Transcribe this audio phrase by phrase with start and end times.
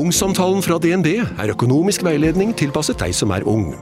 [0.00, 3.74] Ungsamtalen fra DNB er økonomisk veiledning tilpasset deg som er ung.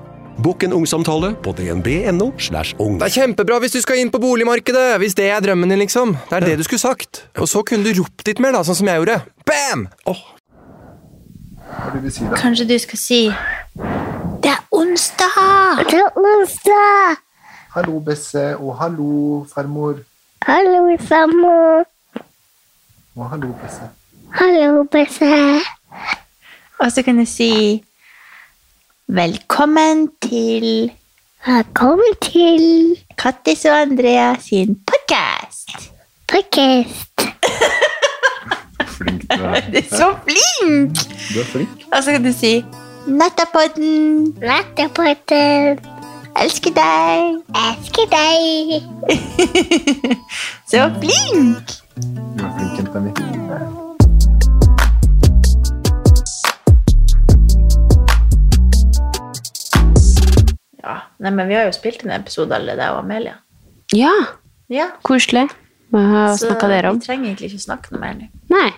[0.43, 2.33] Bokk en ungsamtale på dnb.no.
[2.43, 2.97] slash ung.
[2.99, 6.17] Det er kjempebra hvis du skal inn på boligmarkedet, hvis det er drømmen din, liksom.
[6.31, 7.23] Det er det du skulle sagt.
[7.39, 9.21] Og så kunne du ropt litt mer, da, sånn som jeg gjorde.
[9.47, 9.87] Bam!
[10.09, 10.17] Hva
[11.87, 12.35] er du si da?
[12.41, 13.23] Kanskje du skal si
[14.43, 15.87] Det er onsdag!
[15.87, 17.23] Det er onsdag!
[17.79, 20.03] Hallo, Besse, og hallo, farmor.
[20.51, 21.87] Hallo, farmor.
[23.15, 23.93] Og hallo, Besse.
[24.35, 25.35] Hallo, Besse.
[26.79, 27.83] Og så kan du si
[29.09, 30.91] Velkommen til
[31.47, 35.93] Velkommen til Kattis og Andrea sin podkast.
[36.29, 37.21] Podkast.
[38.99, 39.61] Flink du er.
[39.73, 40.99] Du er så flink!
[41.35, 41.69] Du er flink.
[41.93, 42.65] Og så kan du si
[43.07, 44.35] Nattapodden.
[44.43, 45.79] Nattapodden.
[46.43, 47.39] Elsker deg.
[47.65, 48.83] Elsker deg.
[50.71, 51.79] så flink!
[51.97, 52.68] Du er flink,
[61.29, 63.39] nei, men Vi har jo spilt en episode allerede, jeg og Amelia.
[63.97, 64.15] Ja,
[64.69, 65.47] Ja, koselig.
[65.93, 66.99] Hva snakka dere om?
[67.01, 68.27] Vi trenger egentlig ikke snakke noe mer nå.
[68.53, 68.69] Nei.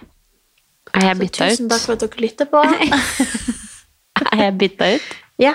[0.95, 1.57] Er jeg bytta ut?
[1.57, 2.63] tusen takk for at dere lytter på.
[4.31, 5.11] Er jeg bytta ut?
[5.47, 5.55] ja.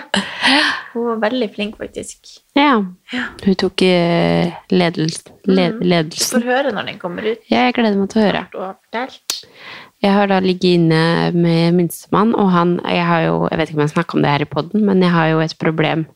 [0.95, 2.31] Hun var veldig flink, faktisk.
[2.57, 2.71] Ja.
[3.13, 7.43] Hun tok eh, ledels led Du får høre når den kommer ut.
[7.51, 8.41] Ja, jeg gleder meg til å høre.
[10.03, 11.03] Jeg har da ligget inne
[11.37, 14.33] med minstemann, og han Jeg har jo, jeg vet ikke om jeg snakka om det
[14.33, 16.07] her i poden, men jeg har jo et problem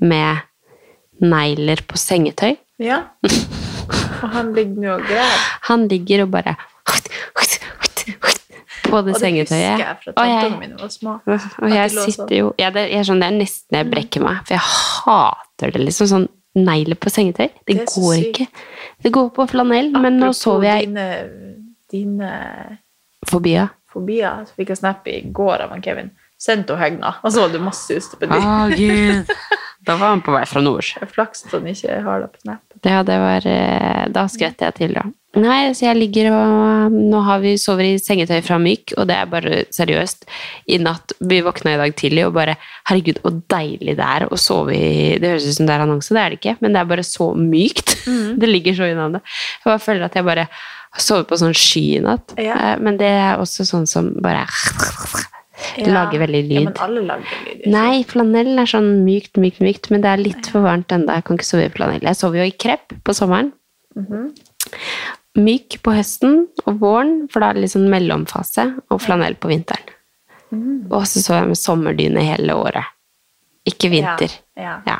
[0.00, 0.38] med
[1.20, 2.56] negler på sengetøy.
[2.80, 3.02] Ja.
[3.22, 5.40] Og han ligger nå og greier.
[5.68, 7.18] Han ligger og bare på det
[8.90, 9.78] Og det husker sengetøyet.
[9.78, 11.20] jeg fra Og jeg- mine var små.
[11.62, 12.36] Og jeg sitter sånn.
[12.38, 15.70] jo ja, det, jeg er sånn, det er nesten jeg brekker meg, for jeg hater
[15.70, 15.80] det.
[15.84, 17.48] liksom Sånn negler på sengetøy.
[17.66, 18.46] Det, Det går ikke.
[19.02, 21.30] Det går på flanell, men nå Apropos sover jeg Dine,
[21.90, 22.78] dine
[23.26, 23.68] Fobier.
[23.92, 24.44] fobier.
[24.46, 26.10] Så fikk jeg snap i går av han Kevin.
[26.40, 28.38] Sendt hun hegna, og så var det masse ustepedi.
[28.78, 29.32] gud.
[29.84, 30.84] Da var han på vei fra nord.
[31.08, 32.60] Flaks at han ikke har det på snap.
[32.84, 35.02] Ja, det var eh, Da skvetter jeg til, da.
[35.40, 39.16] Nei, så jeg ligger og Nå har vi sover i sengetøy fra Myk, og det
[39.20, 40.24] er bare seriøst.
[40.74, 42.56] I natt Vi våkna i dag tidlig og bare
[42.88, 46.16] Herregud, så deilig det er å sove i Det høres ut som det er annonse,
[46.16, 47.96] det er det ikke, men det er bare så mykt.
[48.40, 49.24] Det ligger så i navnet.
[49.60, 50.48] Jeg bare føler at jeg bare
[50.90, 52.32] har sovet på sånn sky i natt.
[52.40, 52.56] Ja.
[52.72, 54.44] Eh, Men det er også sånn som bare
[55.76, 55.92] Det Ja.
[55.92, 56.64] lager veldig Ja, lyd.
[56.64, 57.60] men alle lager lyd.
[57.60, 57.70] ikke?
[57.70, 61.06] Nei, flanell er sånn mykt, mykt, mykt, men det er litt for varmt ennå.
[61.14, 62.00] Jeg kan ikke sove i flanell.
[62.02, 63.52] Jeg sover jo i krepp på sommeren.
[63.96, 64.34] Mhm.
[65.36, 69.48] Myk på høsten og våren, for da er det litt sånn mellomfase, og flanell på
[69.48, 69.86] vinteren.
[70.52, 70.88] Mm.
[70.90, 72.84] Og så sover jeg med sommerdyne hele året.
[73.66, 74.32] Ikke vinter.
[74.56, 74.80] Ja.
[74.86, 74.98] Ja.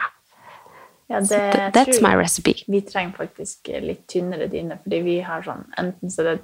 [1.11, 2.63] ja det, That's my recipe.
[2.69, 6.41] Vi trenger faktisk litt tynnere dyne, fordi vi har sånn Enten så er det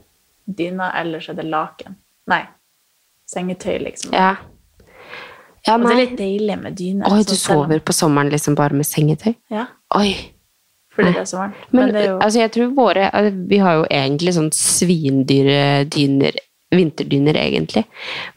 [0.57, 1.95] dyna, eller så er det laken.
[2.27, 2.43] Nei.
[3.27, 4.15] Sengetøy, liksom.
[4.15, 4.37] Ja.
[5.67, 7.09] Ja, Og det er litt deilig med dyne.
[7.11, 9.33] Oi, du sover på sommeren liksom bare med sengetøy?
[9.51, 9.67] Ja,
[9.99, 10.13] Oi.
[10.95, 11.15] fordi Nei.
[11.17, 11.65] det er så varmt.
[11.73, 16.39] Men, Men, jo altså, jeg tror våre altså, Vi har jo egentlig sånn svindyre dyner,
[16.71, 17.83] vinterdyner, egentlig.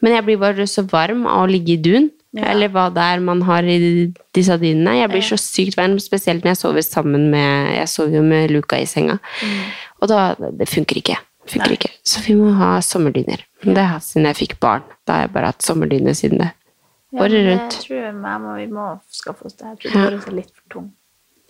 [0.02, 2.10] Men jeg blir bare så varm av å ligge i dun.
[2.34, 2.50] Ja.
[2.52, 3.78] Eller hva det er man har i
[4.34, 4.98] disse dynene.
[5.00, 8.50] Jeg blir så sykt varm, spesielt når jeg sover sammen med Jeg sover jo med
[8.54, 9.18] Luca i senga.
[10.00, 11.18] Og da Det funker ikke.
[11.48, 11.66] Funker.
[11.66, 11.76] Nei.
[11.78, 11.90] ikke.
[12.04, 13.44] Så vi må ha sommerdyner.
[13.64, 14.82] Det har jeg siden jeg fikk barn.
[15.06, 16.50] Da har jeg bare hatt sommerdyne siden det.
[17.12, 17.74] Året rundt.
[17.74, 19.66] Jeg tror jeg må, vi må skaffe oss det.
[19.66, 20.10] Jeg tror Ja.
[20.10, 20.92] det er litt for tung.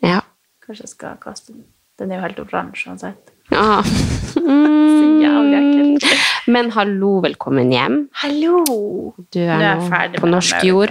[0.03, 0.21] Ja.
[0.65, 1.65] Kanskje jeg skal kaste den.
[1.99, 3.31] Den er jo helt oransje uansett.
[3.51, 3.83] ja.
[4.41, 5.21] Mm.
[5.21, 6.01] jævlig.
[6.47, 8.09] Men hallo, velkommen hjem.
[8.23, 9.13] Hallo!
[9.35, 10.67] Du er Nå er på norsk America.
[10.69, 10.91] jord.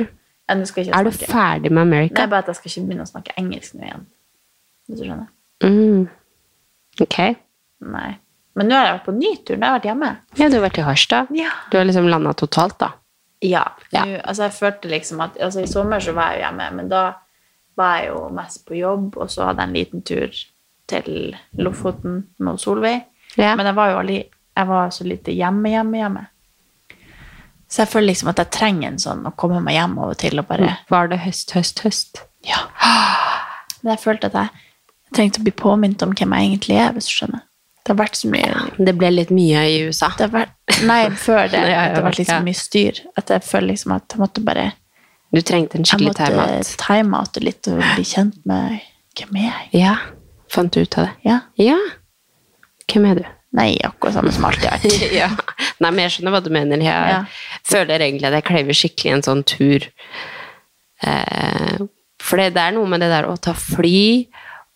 [0.49, 0.55] Ja,
[0.99, 2.21] Er du ferdig med America?
[2.23, 4.05] er bare at jeg skal ikke begynne å snakke engelsk nå igjen.
[4.87, 5.27] Hvis du skjønner?
[5.63, 6.09] Mm.
[7.01, 7.17] Ok.
[7.81, 8.17] Nei.
[8.57, 9.57] Men nå har jeg vært på ny tur.
[9.57, 10.11] Nå har jeg vært hjemme.
[10.39, 11.33] Ja, du har vært i Harstad.
[11.37, 11.51] Ja.
[11.71, 12.91] Du har liksom landa totalt, da.
[13.45, 13.65] Ja.
[13.93, 14.05] Ja.
[14.05, 16.89] Nå, altså jeg følte liksom at altså I sommer så var jeg jo hjemme, men
[16.91, 17.03] da
[17.79, 20.41] var jeg jo mest på jobb, og så hadde jeg en liten tur
[20.89, 23.05] til Lofoten med Solveig.
[23.37, 23.53] Ja.
[23.55, 24.19] Men jeg var jo aldri
[24.57, 26.23] Jeg var så lite hjemme, hjemme, hjemme.
[27.69, 30.17] Så jeg føler liksom at jeg trenger en sånn å komme meg hjem av og
[30.19, 32.23] til og bare Var det høst, høst, høst?
[32.43, 32.65] Ja.
[33.83, 37.07] Men jeg følte at jeg trengte å bli påminnet om hvem jeg egentlig er, hvis
[37.07, 37.45] du skjønner.
[37.89, 40.11] Det har vært så mye Det ble litt mye i USA.
[40.17, 40.51] det har vært,
[40.85, 41.57] Nei, før det.
[41.65, 42.99] Ja, ja, det har vært liksom så mye styr.
[43.17, 44.67] At jeg føler liksom at jeg måtte bare
[45.33, 46.75] Du trengte en Jeg skikkelig måtte time-out.
[46.83, 48.77] time-oute litt og bli kjent med
[49.17, 49.71] Hvem er jeg?
[49.81, 49.95] Ja.
[50.53, 51.15] Fant du ut av det?
[51.25, 51.39] Ja.
[51.57, 51.79] Ja.
[52.93, 53.25] Hvem er du?
[53.57, 55.31] Nei, akkurat samme som alltid ja.
[55.81, 56.77] Nei, men jeg skjønner hva du mener.
[56.85, 57.23] Jeg Ja.
[57.65, 59.87] føler egentlig at jeg krever skikkelig en sånn tur.
[61.01, 61.77] Eh,
[62.21, 64.27] for det, det er noe med det der å ta fly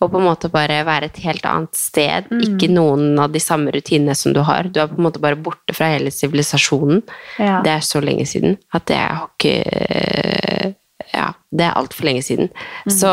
[0.04, 2.28] og på en måte bare være et helt annet sted.
[2.32, 2.42] Mm.
[2.48, 4.68] Ikke noen av de samme rutinene som du har.
[4.70, 7.02] Du er på en måte bare borte fra hele sivilisasjonen.
[7.40, 7.62] Ja.
[7.66, 10.74] Det er så lenge siden at jeg har ikke
[11.14, 12.48] Ja, det er altfor lenge siden.
[12.88, 12.92] Mm.
[12.96, 13.10] Så,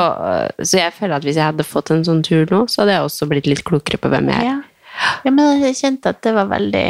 [0.62, 3.06] så jeg føler at hvis jeg hadde fått en sånn tur nå, så hadde jeg
[3.08, 4.46] også blitt litt klokere på hvem jeg er.
[4.46, 5.08] Ja.
[5.26, 6.86] ja, men jeg kjente at det var veldig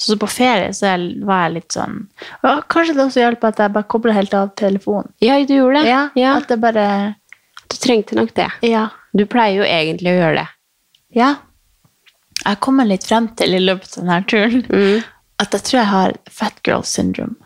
[0.00, 0.94] Så på ferie så
[1.28, 1.96] var jeg litt sånn
[2.46, 5.12] og Kanskje det også hjalp at jeg bare kobla helt av telefonen.
[5.22, 5.90] Ja, du gjorde det.
[5.92, 6.36] Ja, Ja.
[6.40, 6.86] At det bare
[7.70, 8.48] Du trengte nok det.
[8.66, 8.88] Ja.
[9.16, 10.48] Du pleier jo egentlig å gjøre det.
[11.16, 11.30] ja.
[12.40, 15.02] Jeg har kommet litt frem til i løpet av denne turen Mm.
[15.44, 17.36] at jeg tror jeg har fat girl syndrome.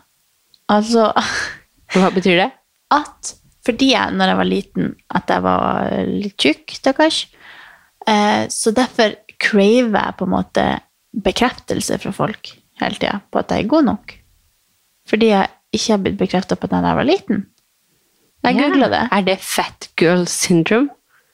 [0.71, 1.09] Altså
[1.93, 2.51] Hva betyr det?
[2.95, 3.33] at
[3.65, 7.25] fordi jeg, når jeg var liten, at jeg var litt tjukk, stakkars,
[8.07, 10.65] eh, så derfor craver jeg på en måte
[11.25, 14.13] bekreftelse fra folk hele tida på at jeg er god nok.
[15.09, 17.45] Fordi jeg ikke har blitt bekrefta på det da jeg var liten.
[18.45, 18.61] Jeg Ja.
[18.69, 19.03] googla det.
[19.11, 20.89] Er det fat girl syndrome?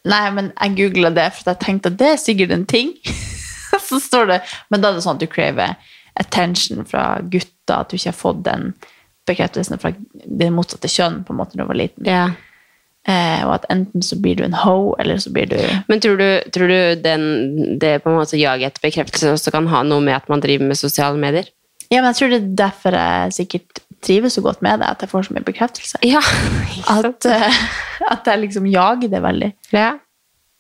[0.09, 2.94] Nei, men jeg googla det for jeg tenkte at det er sikkert en ting.
[3.89, 4.39] så står det
[4.69, 5.75] Men da er det sånn at du craver
[6.19, 8.71] attention fra gutter, at du ikke har fått den
[9.30, 12.07] bekreftelsen fra det motsatte kjønn på en måte da du var liten.
[12.09, 12.25] Ja.
[13.07, 15.57] Eh, og at enten så blir du en ho, eller så blir du
[15.89, 17.24] Men tror du, tror du den,
[17.81, 20.68] det på en måte jaget etter bekreftelse også kan ha noe med at man driver
[20.69, 21.50] med sosiale medier?
[21.89, 25.03] Ja, men jeg tror det er derfor jeg sikkert trives så godt med det, at
[25.06, 26.00] jeg får så mye bekreftelse.
[26.07, 26.21] Ja.
[26.92, 27.59] At, eh,
[28.12, 29.51] at jeg liksom jager det veldig.
[29.75, 29.92] ja.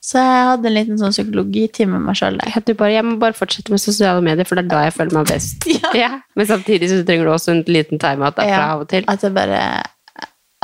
[0.01, 3.77] Så jeg hadde en liten sånn psykologitime med meg sjøl jeg må bare fortsette med
[3.83, 5.67] sosiale medier, for det er da jeg føler meg best.
[6.01, 6.09] Ja.
[6.33, 9.05] Men samtidig så trenger du også en liten timeout derfra av og til.
[9.11, 9.59] At jeg bare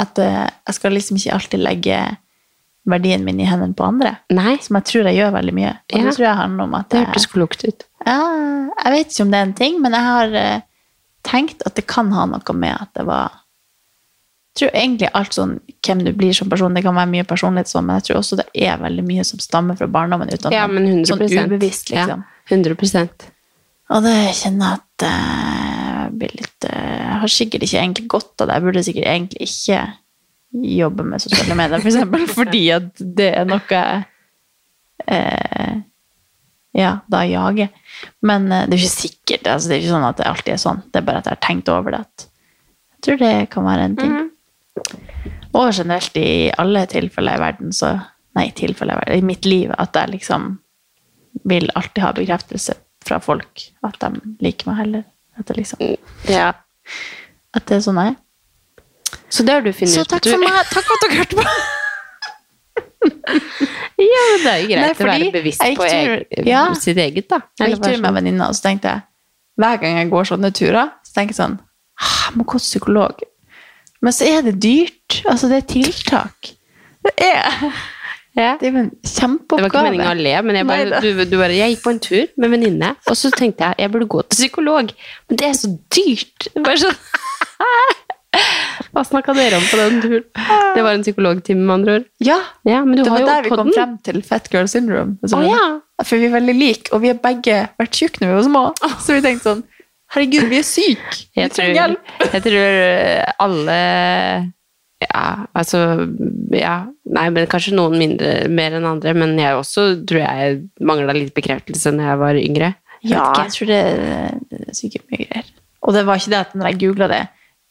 [0.02, 2.00] At eh, jeg skal liksom ikke alltid legge
[2.88, 4.16] verdien min i hendene på andre.
[4.34, 5.74] Nei, Som jeg tror jeg gjør veldig mye.
[5.94, 7.86] Og det tror jeg handler om at jeg, det hørtes klokt ut.
[8.08, 8.20] ja,
[8.84, 10.66] jeg vet ikke om det er en ting, men jeg har eh,
[11.28, 13.44] tenkt at det kan ha noe med at det var
[14.58, 15.52] Jeg tror egentlig alt sånn
[15.86, 18.40] hvem du blir som person, det kan være mye personlighet sånn, men jeg tror også
[18.40, 20.32] det er veldig mye som stammer fra barndommen.
[20.34, 22.24] Uten Ja, men 100 Sånn ubevisst, liksom.
[22.26, 23.30] Ja, 100
[23.94, 25.78] Og det kjenner jeg at eh,
[26.08, 28.58] jeg blir litt eh, Jeg har sikkert ikke egentlig godt av det.
[28.58, 29.80] Jeg burde sikkert egentlig ikke
[30.78, 34.06] jobbe med sosiale medier, for eksempel, fordi at det er noe jeg
[35.06, 35.78] eh,
[36.78, 37.70] ja, da jager.
[38.22, 39.48] Men eh, det er ikke sikkert.
[39.50, 40.82] Altså, det er ikke sånn at det alltid er sånn.
[40.94, 42.04] Det er bare at jeg har tenkt over det.
[42.98, 44.16] Jeg tror det kan være en ting.
[45.58, 46.30] Og generelt i
[46.62, 47.96] alle tilfeller i verden, så
[48.38, 50.44] Nei, tilfeller i verden, i mitt liv, at jeg liksom
[51.50, 52.76] vil alltid ha bekreftelse
[53.08, 53.64] fra folk.
[53.88, 54.12] At de
[54.46, 55.04] liker meg heller.
[55.40, 55.82] At det liksom
[56.30, 56.52] Ja.
[57.58, 58.20] At det er sånn jeg er.
[59.34, 60.12] Så det har du funnet Så ut.
[60.14, 60.54] takk for meg.
[60.70, 61.48] Takk for at dere hørte på.
[64.48, 66.64] Det er jo greit Nei, å være bevisst på tur- ja.
[66.80, 67.42] sitt eget, da.
[67.60, 69.02] Jeg gikk tur med sånn- venninna, og så tenkte jeg
[69.58, 71.58] hver gang jeg går sånne turer, så tenker jeg sånn
[71.98, 73.22] «Ah, Jeg må gå til psykolog.
[74.06, 75.22] Men så er det dyrt.
[75.26, 76.52] Altså, det er tiltak.
[77.08, 77.56] Det er,
[78.38, 78.52] ja.
[78.62, 81.56] det jo en Det var ikke meningen å le, men jeg, bare, du, du bare,
[81.58, 84.38] jeg gikk på en tur med venninne, og så tenkte jeg jeg burde gå til
[84.44, 84.92] psykolog.
[85.28, 86.50] Men det er så dyrt!
[86.62, 87.00] Bare sånn
[88.98, 90.24] Hva snakka dere om på den turen?
[90.74, 92.06] Det var en psykologtime, med andre ord.
[92.26, 94.66] Ja, Ja, men du det har var jo der vi kom frem til fat girl
[94.72, 95.18] syndrome.
[95.22, 95.64] Å ja.
[96.04, 98.64] For vi er veldig like, og vi har begge vært tjukke når vi var små.
[99.06, 99.64] Så vi tenkte sånn
[100.16, 101.18] Herregud, vi er syke!
[101.36, 102.12] Vi Jeg tror, trenger hjelp!
[102.34, 102.68] jeg tror
[103.46, 103.78] alle
[105.04, 105.24] Ja,
[105.54, 105.82] altså
[106.58, 106.76] Ja.
[107.18, 111.34] Nei, men kanskje noen mindre mer enn andre, men jeg også tror jeg mangla litt
[111.38, 112.70] bekreftelse når jeg var yngre.
[113.04, 113.82] Jeg Ja, jeg tror det,
[114.52, 115.52] det er sikkert mye greier.
[115.88, 117.22] Og det var ikke det at når jeg googla det,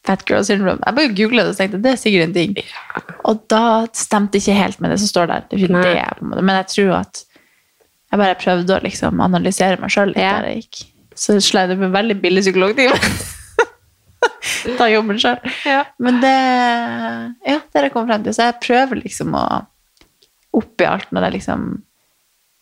[0.07, 2.57] fat girl syndrome Jeg bare googla det og tenkte det er sikkert en ting.
[3.27, 3.61] Og da
[3.97, 5.47] stemte ikke helt med det som står der.
[5.51, 6.43] Det det.
[6.43, 7.23] Men jeg tror at
[8.07, 10.37] jeg bare prøvde å liksom analysere meg sjøl litt Ja.
[10.39, 10.85] der jeg gikk.
[11.17, 12.95] Så sleit jeg med veldig billig psykologtime.
[14.77, 15.39] Ta jobben sjøl.
[15.99, 16.35] Men det
[17.47, 18.33] Ja, det har jeg kommet frem til.
[18.37, 19.43] Så jeg prøver liksom å
[20.57, 21.67] oppi alt når jeg liksom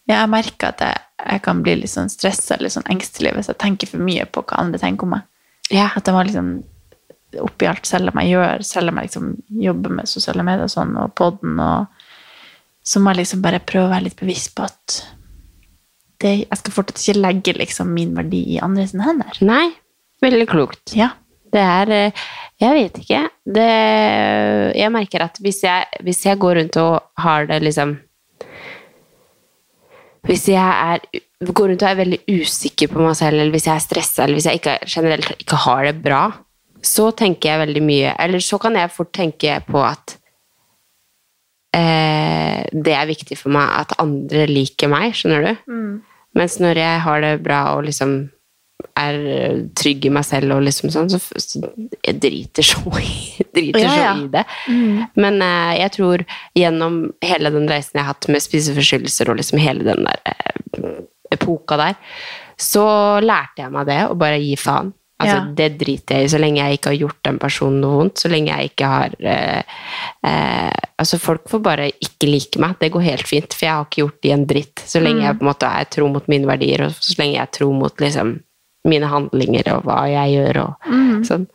[0.06, 0.98] ja, jeg merker at jeg,
[1.32, 4.44] jeg kan bli litt sånn stressa eller sånn engstelig hvis jeg tenker for mye på
[4.46, 5.24] hva andre tenker om meg.
[5.74, 5.88] Ja.
[5.98, 6.50] At jeg må liksom
[7.44, 9.34] oppi alt, selv om jeg gjør, selv om jeg liksom
[9.66, 13.90] jobber med sosiale medier og sånn, og podden, og så må jeg liksom bare prøve
[13.90, 15.02] å være litt bevisst på at
[16.24, 19.38] det, jeg skal fortsatt ikke legge liksom min verdi i andres hender.
[19.46, 19.68] Nei,
[20.24, 20.96] veldig klokt.
[20.98, 21.12] Ja.
[21.56, 22.24] Det er eh,
[22.60, 23.20] Jeg vet ikke.
[23.56, 23.68] Det,
[24.76, 27.94] jeg merker at hvis jeg, hvis jeg går rundt og har det liksom
[30.26, 31.04] Hvis jeg er
[31.46, 34.40] går rundt og er veldig usikker på meg selv, eller hvis jeg er stressa, eller
[34.40, 36.22] hvis jeg ikke, generelt ikke har det bra,
[36.86, 40.16] så tenker jeg veldig mye Eller så kan jeg fort tenke på at
[41.76, 45.66] eh, det er viktig for meg at andre liker meg, skjønner du?
[46.36, 48.18] Mens når jeg har det bra og liksom
[49.00, 49.18] er
[49.78, 51.62] trygg i meg selv og liksom sånn, så, så
[52.06, 53.14] jeg driter så i,
[53.56, 54.14] driter Ja, ja.
[54.16, 54.44] så i det.
[55.20, 56.26] Men eh, jeg tror
[56.60, 61.02] gjennom hele den reisen jeg har hatt med spiseforstyrrelser og liksom hele den der eh,
[61.36, 61.98] epoka der,
[62.62, 62.86] så
[63.24, 64.94] lærte jeg meg det, å bare gi faen.
[65.16, 65.52] Altså, Ja.
[65.56, 68.20] Det driter jeg i, så lenge jeg ikke har gjort den personen noe vondt.
[68.20, 69.64] Så lenge jeg ikke har eh,
[70.28, 72.78] eh, Altså, folk får bare ikke like meg.
[72.80, 74.80] Det går helt fint, for jeg har ikke gjort de en dritt.
[74.88, 77.42] Så lenge jeg på en måte er tro mot mine verdier, og så lenge jeg
[77.44, 78.40] er tro mot liksom
[78.86, 80.74] mine handlinger og hva jeg gjør og
[81.26, 81.48] sånn.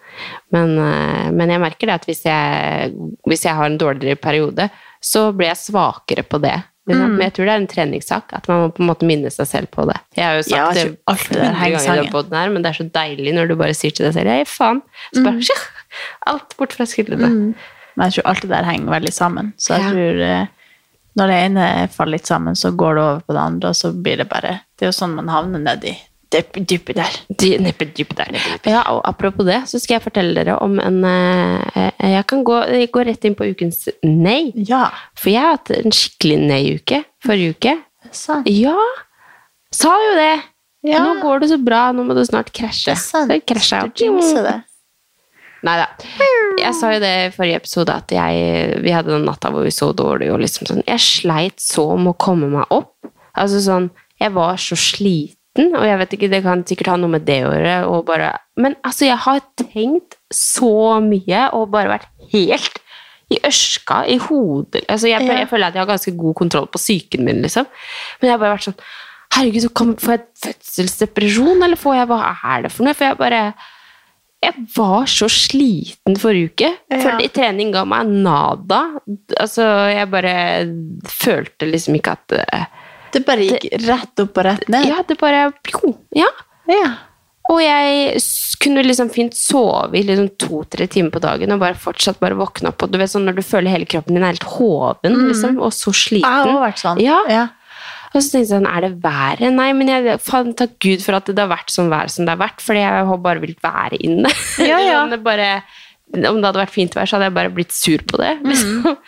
[0.53, 2.93] Men, eh, men jeg merker det at hvis jeg,
[3.27, 4.69] hvis jeg har en dårligere periode,
[5.01, 6.57] så blir jeg svakere på det.
[6.89, 7.11] Liksom.
[7.17, 9.47] Men jeg tror det er en treningssak, at man må på en måte minne seg
[9.47, 9.99] selv på det.
[10.17, 12.39] Jeg har jo sagt Ja, det tror alt det der 100 henger ganger i den
[12.41, 14.81] her, men det er så deilig når du bare sier til deg selv «Hei, faen!»
[15.15, 15.67] Så bare «Sjah!»
[16.33, 17.29] alt bort fra skuldrene.
[17.97, 19.53] Men jeg tror alt det der henger veldig sammen.
[19.59, 19.91] Så jeg Ja.
[19.93, 20.47] tror eh,
[21.21, 23.93] når det ene faller litt sammen, så går det over på det andre, og så
[23.93, 25.97] blir det bare Det er jo sånn man havner nedi
[26.31, 27.17] dypet der.
[27.43, 28.31] De, neppe dypt der.
[28.69, 32.61] Ja, og apropos det, så skal jeg fortelle dere om en eh, Jeg kan gå,
[32.71, 34.53] jeg går rett inn på ukens nei.
[34.55, 34.87] Ja.
[35.19, 37.77] For jeg har hatt en skikkelig nei-uke forrige uke.
[38.15, 38.77] Sa Ja!
[39.75, 40.33] Sa jo det!
[40.87, 41.03] Ja.
[41.05, 42.95] Nå går det så bra, nå må du snart krasje.
[42.95, 43.37] Det.
[43.37, 43.83] Jeg krasja.
[43.93, 44.55] Det.
[45.67, 45.89] Nei da.
[46.61, 49.73] Jeg sa jo det i forrige episode, at jeg, vi hadde den natta hvor vi
[49.75, 50.31] så dårlig.
[50.33, 52.95] og liksom sånn, Jeg sleit så med å komme meg opp.
[53.37, 57.11] Altså sånn, Jeg var så sliten, og jeg vet ikke, det kan sikkert ha noe
[57.17, 58.31] med det å gjøre.
[58.63, 62.79] Men altså, jeg har tenkt så mye og bare vært helt
[63.31, 66.81] i ørska, i hodet altså, jeg, jeg føler at jeg har ganske god kontroll på
[66.83, 67.69] psyken min, liksom.
[68.19, 68.83] Men jeg har bare vært sånn
[69.31, 69.69] Herregud,
[70.03, 72.97] får jeg fødselsdepresjon, eller får jeg Hva er det for noe?
[72.99, 73.43] For jeg bare
[74.41, 76.69] jeg var så sliten forrige uke.
[76.89, 77.17] Ja.
[77.29, 78.79] Trening ga meg nada.
[79.37, 80.33] Altså, jeg bare
[81.13, 82.65] følte liksom ikke at eh,
[83.15, 84.89] Det bare gikk rett opp og rett ned.
[84.91, 85.53] Ja, det bare
[86.17, 86.31] Ja.
[86.71, 86.91] Ja.
[87.51, 88.21] Og jeg
[88.63, 92.71] kunne liksom fint sove i liksom to-tre timer på dagen og bare fortsatt bare våkne
[92.71, 92.85] opp.
[92.85, 95.73] Og du vet sånn når du føler hele kroppen din er helt hoven, liksom, og
[95.75, 96.29] så sliten.
[96.29, 97.01] Jeg har vært sånn.
[97.03, 97.19] Ja.
[97.33, 97.49] ja.
[98.11, 99.51] Og så tenkte jeg sånn, er det været?
[99.55, 102.35] Nei, men jeg, faen, takk Gud for at det har vært sånn vær som det
[102.35, 104.33] har vært, fordi jeg har bare villet være inne.
[104.59, 104.97] Ja, ja.
[105.01, 105.51] Sånn, det bare,
[106.15, 108.33] om det hadde vært fint vær, så hadde jeg bare blitt sur på det.
[108.47, 108.99] Mm.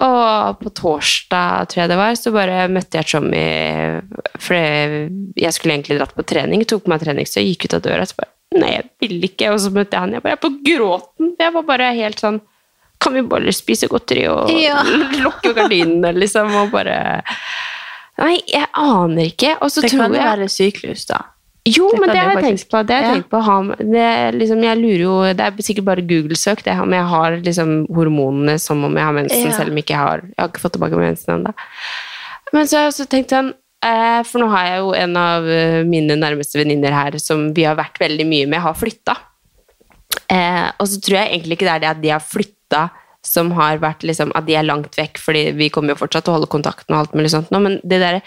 [0.00, 3.42] Og på torsdag, tror jeg det var, så bare møtte jeg Tjommi
[4.40, 8.06] for jeg skulle egentlig dratt på trening, tok på meg treningstøy, gikk ut av døra,
[8.08, 10.52] så bare, nei, jeg vil ikke, og så møtte jeg han, jeg bare, er på
[10.64, 11.34] gråten.
[11.40, 12.40] Jeg var bare helt sånn,
[13.00, 14.80] kan vi bare spise godteri og Ja.
[15.24, 16.96] lukke gardinene, liksom, og bare...
[18.20, 19.54] Nei, jeg aner ikke.
[19.64, 21.22] Og så Det tror kan jo jeg være syklus, da.
[21.68, 22.80] Jo, det men det har jeg tenkt på.
[22.88, 23.14] Det har jeg Ja.
[23.18, 26.90] tenkt på ha det, liksom, Jeg lurer jo Det er sikkert bare Google-søk, det, om
[26.90, 29.52] jeg har liksom hormonene som om jeg har mensen, Ja.
[29.52, 31.54] selv om ikke jeg har Jeg har ikke fått tilbake mensen ennå.
[32.52, 33.52] Men så har jeg også tenkt sånn
[33.82, 37.62] eh, For nå har jeg jo en av eh, mine nærmeste venninner her som vi
[37.64, 39.16] har vært veldig mye med, har flytta.
[40.30, 42.90] Eh, og så tror jeg egentlig ikke det er det at de har flytta
[43.22, 46.32] som har vært liksom, at de er langt vekk, fordi vi kommer jo fortsatt til
[46.32, 48.20] å holde kontakten og alt mulig sånt, nå, men det der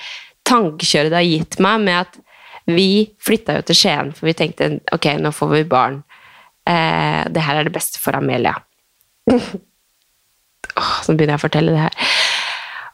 [0.45, 2.19] tankekjøret det har gitt meg med at
[2.69, 6.01] vi flytta jo til Skien, for vi tenkte ok, nå får vi barn.
[6.69, 8.55] Eh, det her er det beste for Amelia.
[9.33, 12.13] oh, så begynner jeg å fortelle det her.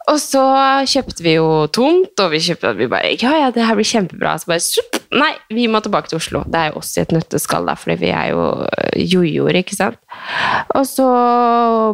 [0.09, 0.41] Og så
[0.89, 4.37] kjøpte vi jo tomt, og vi kjøpte vi bare Ja, ja, det her blir kjempebra.
[4.41, 6.43] Så bare supp, Nei, vi må tilbake til Oslo.
[6.45, 9.77] Det er jo oss i et nøtteskall, da, fordi vi er jo øh, jojoer, ikke
[9.77, 9.97] sant.
[10.77, 11.07] Og så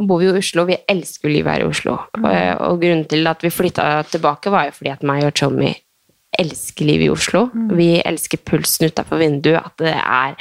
[0.03, 0.65] bor vi jo i Oslo.
[0.67, 1.95] Vi elsker livet her i Oslo.
[2.19, 5.71] Og, og grunnen til at vi flytta tilbake, var jo fordi at meg og Tommy
[6.41, 7.45] elsker livet i Oslo.
[7.75, 9.61] Vi elsker pulsen utafor vinduet.
[9.61, 10.35] At det er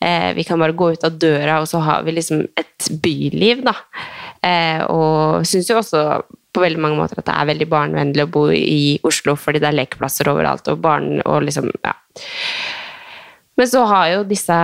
[0.00, 3.64] eh, Vi kan bare gå ut av døra, og så har vi liksom et byliv,
[3.66, 3.76] da.
[4.42, 6.02] Eh, og syns jo også
[6.56, 9.68] på veldig mange måter at det er veldig barnevennlig å bo i Oslo, fordi det
[9.68, 11.94] er lekeplasser overalt, og barn og liksom Ja.
[13.56, 14.56] Men så har jo disse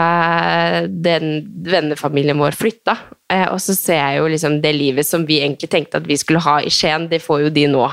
[1.04, 1.30] den
[1.64, 2.96] vennefamilien vår flytta,
[3.32, 6.18] eh, og så ser jeg jo liksom det livet som vi egentlig tenkte at vi
[6.20, 7.86] skulle ha i Skien, det får jo de nå.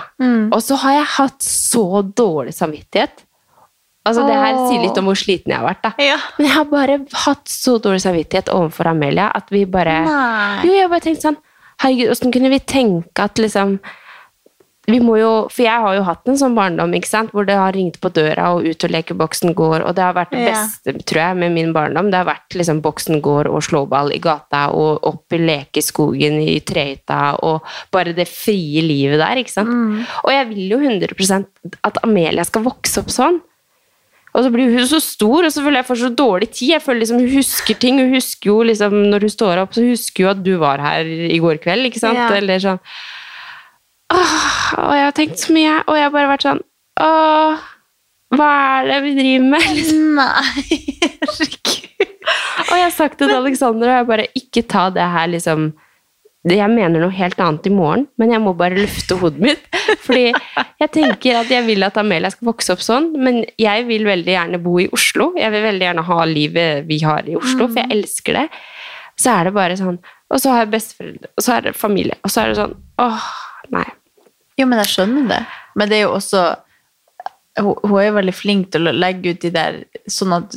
[0.51, 3.23] Og så har jeg hatt så dårlig samvittighet.
[4.09, 5.83] Altså Det her sier litt om hvor sliten jeg har vært.
[5.83, 5.91] da.
[6.01, 6.17] Ja.
[6.37, 10.65] Men jeg har bare hatt så dårlig samvittighet overfor Amelia at vi bare Nei.
[10.65, 11.37] Jo, jeg har bare tenkt sånn
[11.79, 13.77] Herregud, åssen kunne vi tenke at liksom
[14.91, 17.31] vi må jo, For jeg har jo hatt en sånn barndom ikke sant?
[17.35, 20.31] hvor det har ringt på døra, og ut og lekeboksen går, og det har vært
[20.35, 20.53] det Ja.
[20.65, 22.09] beste, tror jeg, med min barndom.
[22.11, 26.59] Det har vært liksom boksen går og slåball i gata, og opp i lekeskogen i
[26.59, 29.69] trehytta, og bare det frie livet der, ikke sant.
[30.25, 31.45] Og jeg vil jo 100%
[31.83, 33.41] at Amelia skal vokse opp sånn.
[34.35, 36.69] Og så blir hun så stor, og så føler jeg får så dårlig tid.
[36.75, 37.97] Jeg føler liksom Hun husker ting.
[37.97, 41.01] Hun husker jo liksom Når hun står opp, så husker hun at du var her
[41.03, 42.13] i går kveld, ikke sant?
[42.15, 42.29] Ja.
[42.37, 42.77] Eller sånn
[44.13, 44.37] Åh,
[44.79, 46.63] Og jeg har tenkt så mye, og jeg har bare vært sånn
[46.99, 47.67] Åh,
[48.35, 48.47] hva
[48.79, 49.67] er det vi driver med?
[49.77, 50.01] Liksom.
[50.19, 50.79] Nei,
[51.25, 52.15] herregud.
[52.69, 55.71] Og jeg har sagt det til Alexander, og jeg bare Ikke ta det her liksom
[56.47, 59.65] jeg mener noe helt annet i morgen, men jeg må bare lufte hodet mitt.
[60.05, 64.07] Fordi jeg tenker at jeg vil at Amelia skal vokse opp sånn, men jeg vil
[64.07, 65.33] veldig gjerne bo i Oslo.
[65.37, 68.45] Jeg vil veldig gjerne ha livet vi har i Oslo, for jeg elsker det.
[69.19, 69.97] Så er det bare sånn
[70.31, 72.75] Og så har jeg besteforeldre, og så er det familie, og så er det sånn
[73.03, 73.25] Åh,
[73.75, 73.85] nei.
[74.59, 75.43] Jo, men jeg skjønner det.
[75.79, 76.41] Men det er jo også
[77.59, 80.53] Hun, er jo veldig flink til å legge ut de der Sånn at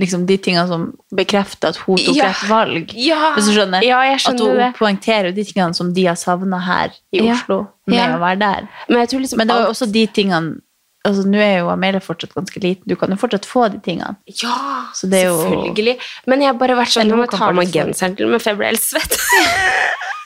[0.00, 2.30] liksom de tingene som bekrefter at hun tok Ja.
[2.32, 2.94] rett valg.
[2.96, 3.84] Ja, Hvis du skjønner?
[3.86, 4.70] ja jeg at hun det.
[4.78, 7.34] poengterer de tingene som de har savna her i Ja.
[7.36, 8.16] Oslo, med Ja.
[8.16, 8.68] å være der.
[8.88, 10.60] Men liksom Men det var jo alt- også de tingene
[11.06, 14.16] altså Nå er jo Amelia fortsatt ganske liten, du kan jo fortsatt få de tingene.
[14.42, 15.98] Ja, Så det er jo- selvfølgelig.
[16.26, 18.42] Men jeg har bare vært sånn Nå må jeg ta av meg genseren til med,
[18.42, 19.16] for jeg ble helt svett.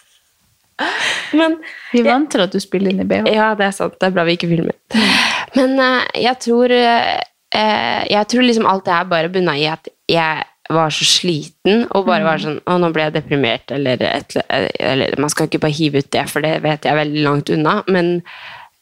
[1.39, 1.59] Men
[1.93, 3.29] Vi er vant til at du spiller inn i BH.
[3.35, 3.99] Ja, det er sant.
[4.01, 4.75] Det er bra vi ikke filmer.
[5.59, 7.21] Men uh, jeg tror eh,
[7.55, 11.83] eh, Jeg tror liksom alt det her bare bunna i at jeg var så sliten
[11.93, 15.61] og bare var sånn Å, nå ble jeg deprimert, eller, et, eller Man skal ikke
[15.67, 17.77] bare hive ut det, for det vet jeg er veldig langt unna.
[17.87, 18.17] Men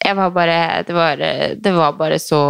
[0.03, 0.57] jeg var bare
[0.87, 1.21] Det var,
[1.59, 2.41] det var bare så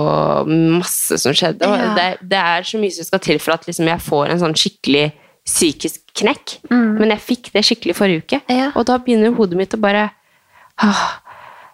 [0.48, 1.68] masse som skjedde.
[1.68, 1.92] Ja.
[1.98, 4.58] det, det er så mye som skal til for at liksom jeg får en sånn
[4.58, 5.12] skikkelig
[5.46, 6.58] psykisk knekk.
[6.72, 8.42] Men jeg fikk det skikkelig forrige uke.
[8.50, 8.72] Ja.
[8.76, 10.10] Og da begynner hodet mitt å bare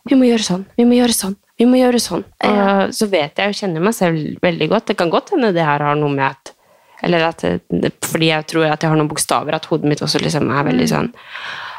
[0.09, 2.23] Vi må gjøre sånn, vi må gjøre sånn, vi må gjøre sånn.
[2.47, 4.87] Og så vet jeg og kjenner meg selv veldig godt.
[4.89, 6.55] Det kan godt hende det her har noe med at
[7.01, 7.39] Eller at
[7.71, 10.65] det, fordi jeg tror at jeg har noen bokstaver, at hodet mitt også liksom er
[10.67, 11.11] veldig sånn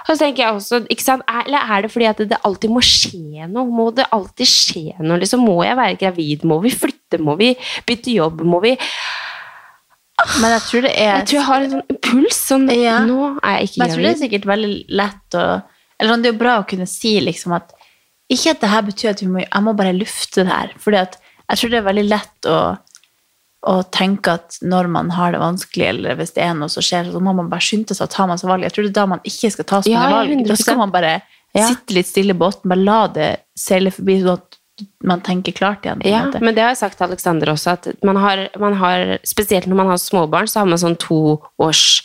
[0.09, 2.71] og så tenker jeg også, ikke sant, er- Eller er det fordi at det alltid
[2.73, 3.67] må skje noe?
[3.69, 5.19] Må det alltid skje noe?
[5.21, 5.45] liksom?
[5.45, 6.43] Må jeg være gravid?
[6.43, 7.21] Må vi flytte?
[7.21, 7.53] Må vi
[7.87, 8.41] bytte jobb?
[8.43, 8.73] Må vi
[10.41, 12.41] Men jeg tror det er Jeg tror jeg har en sånn puls.
[12.51, 12.99] Sånn, Ja.
[13.07, 15.45] Nå er jeg ikke Men jeg tror det er sikkert veldig lett å
[16.01, 17.73] Eller sånn, det er jo bra å kunne si liksom at
[18.31, 20.75] Ikke at det her betyr at vi må, jeg må bare lufte det her.
[20.79, 21.17] Fordi at
[21.51, 22.59] jeg tror det er veldig lett å,
[23.67, 27.11] å tenke at når man har det vanskelig, eller hvis det er noe som skjer,
[27.11, 28.63] så må man bare skynde seg å ta masse valg.
[28.63, 30.45] Jeg tror det er da man ikke skal ta så mange ja, valg.
[30.47, 31.17] Da skal man bare
[31.59, 31.67] Ja.
[31.67, 34.60] sitte litt stille i båten, bare la det seile forbi, sånn at
[35.05, 36.03] man tenker klart igjen.
[36.05, 36.41] Ja, måte.
[36.45, 39.81] men det har jeg sagt til Alexander også, at man har, man har spesielt når
[39.83, 42.03] man har småbarn, så har man sånn toårsfase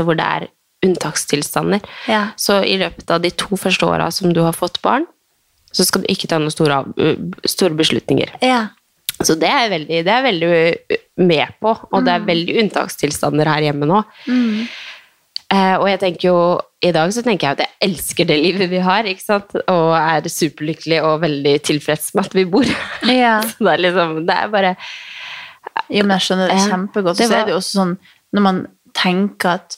[0.00, 0.48] eh, hvor det er
[0.86, 1.80] unntakstilstander.
[2.10, 2.22] Ja.
[2.36, 5.06] Så i løpet av de to første åra som du har fått barn,
[5.72, 6.82] så skal du ikke ta noen store,
[7.44, 8.36] store beslutninger.
[8.44, 8.68] Ja.
[9.16, 10.48] Så det er jeg veldig, veldig
[11.24, 14.02] med på, og det er veldig unntakstilstander her hjemme nå.
[14.28, 14.76] Eh,
[15.78, 16.38] og jeg tenker jo,
[16.82, 19.54] i dag så tenker jeg at jeg elsker det livet vi har, ikke sant?
[19.70, 22.66] Og er superlykkelig og veldig tilfreds med at vi bor.
[23.06, 23.36] Ja.
[23.46, 24.74] Så det er liksom, det er bare,
[25.92, 27.18] Jo, men jeg skjønner det kjempegodt.
[27.20, 27.96] det så var- er det jo også sånn,
[28.34, 29.76] når man tenker at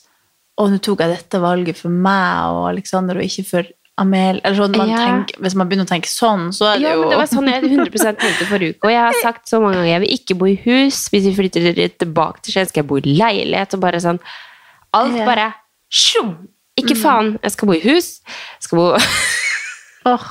[0.59, 4.40] å, nå tok jeg dette valget for meg og Alexander, og ikke for Amel.
[4.44, 4.96] Eller sånn, man Ja.
[5.04, 7.26] tenker, hvis man begynner å tenke sånn, så er det jo ja, men det var
[7.31, 8.85] sånn jeg 100% tenkte forrige uke.
[8.88, 11.09] Og jeg har sagt så mange ganger, jeg vil ikke bo i hus.
[11.12, 13.74] Hvis vi flytter tilbake til Skien, skal jeg bo i leilighet.
[13.74, 14.18] Og bare sånn,
[14.94, 15.24] alt Ja.
[15.27, 15.55] bare,
[15.90, 16.48] sjum,
[16.79, 18.20] ikke faen, jeg skal bo i hus.
[18.59, 18.88] Jeg skal bo...
[20.07, 20.22] Oh,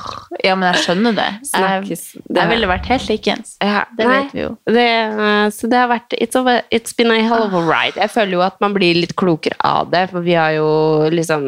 [0.42, 1.26] Ja, men jeg skjønner det.
[1.52, 2.00] Snakkes.
[2.26, 3.52] Det- jeg ville vært helt likens.
[3.62, 4.48] Ja, Det nei, vet vi jo.
[4.66, 7.94] Det, eh, så det har vært it's, over, it's been a hell of a ride.
[7.94, 11.44] Jeg føler jo at man blir litt klokere av det, for vi har jo liksom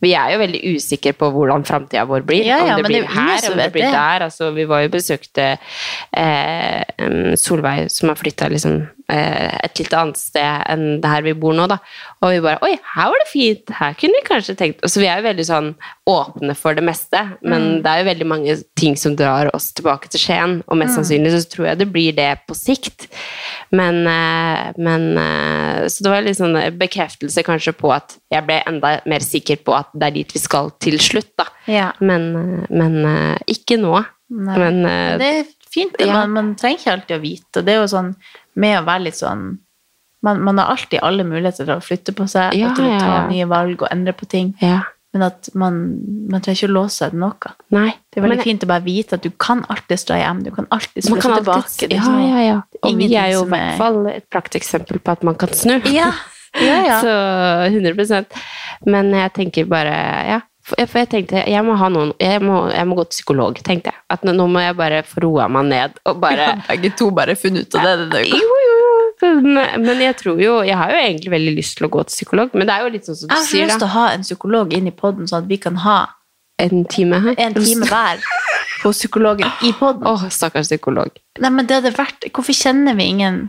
[0.00, 2.46] Vi er jo veldig usikre på hvordan framtida vår blir.
[2.46, 3.92] Ja, ja, om det blir det er her, om det blir det.
[3.92, 4.22] der.
[4.24, 5.58] Altså, vi var jo besøkte
[6.16, 8.78] eh, Solveig, som har flytta liksom,
[9.10, 11.66] et litt annet sted enn det her vi bor nå.
[11.70, 11.78] Da.
[12.22, 13.72] Og vi bare Oi, her var det fint!
[13.80, 15.70] Her kunne vi kanskje tenkt Så vi er jo veldig sånn
[16.10, 17.82] åpne for det meste, men Mm.
[17.82, 20.78] det er jo veldig mange ting som drar oss tilbake til Skien, og Mm.
[20.84, 23.08] mest sannsynlig så tror jeg det blir det på sikt.
[23.72, 28.62] Men, eh, men eh, Så det var litt sånn bekreftelse kanskje på at jeg ble
[28.66, 31.46] enda mer sikker på at det er dit vi skal til slutt, da.
[31.66, 31.92] Ja.
[32.00, 34.04] Men, eh, men eh, ikke nå.
[34.30, 34.58] Nei.
[34.58, 35.94] Men eh, det er fint.
[35.98, 36.12] ja.
[36.26, 37.58] Man, man trenger ikke alltid å vite.
[37.58, 38.14] Og det er jo sånn
[38.60, 39.50] med å være litt sånn
[40.22, 42.96] Man, man har alltid alle muligheter til å flytte på seg Ja, og til å
[43.00, 43.28] ta ja, ja.
[43.30, 44.54] nye valg og endre på ting.
[44.60, 44.82] ja.
[45.12, 45.78] Men at man,
[46.30, 47.48] man trenger ikke å låse seg til noe.
[47.74, 47.88] Nei.
[48.12, 50.42] Det er veldig Men- fint å bare vite at du kan alltid dra hjem.
[50.46, 51.64] Du kan alltid flytte kan tilbake.
[51.64, 52.60] alltid, er ja, ja, ja.
[52.84, 55.80] Og vi er jo i er- hvert fall et prakteksempel på at man kan snu.
[55.90, 56.12] Ja,
[56.62, 57.00] ja, ja.
[57.04, 57.16] Så
[57.74, 58.26] 100%
[58.86, 59.96] Men jeg tenker bare
[60.28, 60.40] Ja.
[60.70, 63.92] For jeg, tenkte jeg må ha noen jeg må, jeg må gå til psykolog, tenkte
[63.92, 64.00] jeg.
[64.12, 67.36] At nå, nå må jeg bare få roa meg ned og bare Begge to bare
[67.38, 68.40] funnet ut av det denne uka.
[68.40, 68.96] Jo, jo, jo.
[69.20, 72.54] Men, jeg tror jo Jeg har jo egentlig veldig lyst til å gå til psykolog,
[72.56, 73.60] men det er jo litt sånn som du sier.
[73.60, 75.80] Jeg har lyst til å ha en psykolog inn i podden, sånn at vi kan
[75.84, 76.00] ha
[76.60, 77.34] En time her.
[77.40, 78.20] en time hver
[78.82, 80.06] på psykologen i podden.
[80.08, 81.12] Åh, stakkars psykolog.
[81.40, 83.48] Nei, men det hadde vært Hvorfor kjenner vi ingen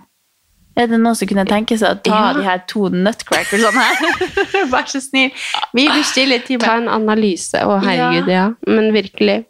[0.80, 2.34] Er det noen som kunne tenke seg å ta Ja.
[2.38, 3.96] de her to nutcrackersene her?
[4.72, 5.32] Vær så snill.
[5.76, 7.60] Vi bestiller stille i Ta en analyse.
[7.60, 8.46] Å, herregud, ja.
[8.68, 9.42] Men virkelig.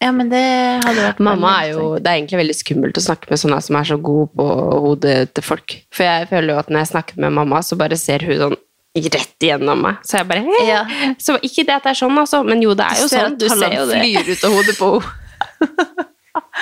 [0.00, 0.40] Ja, men det
[0.84, 3.76] hadde vært Mamma er jo, Det er egentlig veldig skummelt å snakke med sånne som
[3.76, 4.46] er så gode på
[4.86, 5.74] hodet til folk.
[5.92, 8.56] For jeg føler jo at når jeg snakker med mamma, så bare ser hun sånn
[8.96, 10.00] rett igjennom meg.
[10.08, 10.62] Så jeg bare hey.
[10.70, 10.80] Ja.
[11.20, 13.36] Så ikke det at det er sånn, altså, men jo, det er jo ser sånn.
[13.36, 14.00] at Du ser jo det.
[14.00, 16.06] flyr ut av hodet på henne.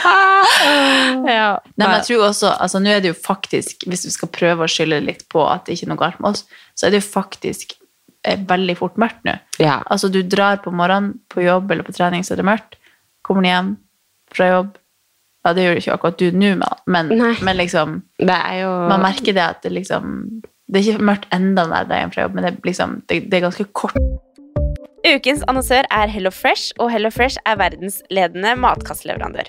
[1.29, 1.59] Ja.
[1.77, 4.65] Nei, men jeg tror også, altså nå er det jo faktisk, hvis vi skal prøve
[4.67, 6.45] å skylde litt på at det ikke er noe galt med oss,
[6.79, 7.75] så er det jo faktisk
[8.25, 9.35] eh, veldig fort mørkt nå.
[9.63, 9.79] Ja.
[9.93, 12.79] Altså du drar på morgenen på jobb eller på trening, så er det mørkt.
[13.27, 13.73] Kommer du hjem
[14.35, 14.77] fra jobb,
[15.47, 16.55] ja det gjør det ikke akkurat du nå,
[16.87, 17.13] men-
[17.45, 21.29] men, liksom, Det er jo man merker det at det liksom, det er ikke mørkt
[21.33, 23.97] enda når det er hjem fra jobb, men det, liksom, det, det er ganske kort.
[25.09, 29.49] Ukens annonsør er Hello Fresh, og Hello Fresh er verdensledende matkastleverandør.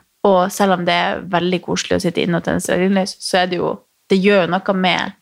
[0.27, 3.49] Og selv om det er veldig koselig å sitte inne og tenne stearinlys, så er
[3.51, 3.79] det jo
[4.11, 5.13] Det gjør noe med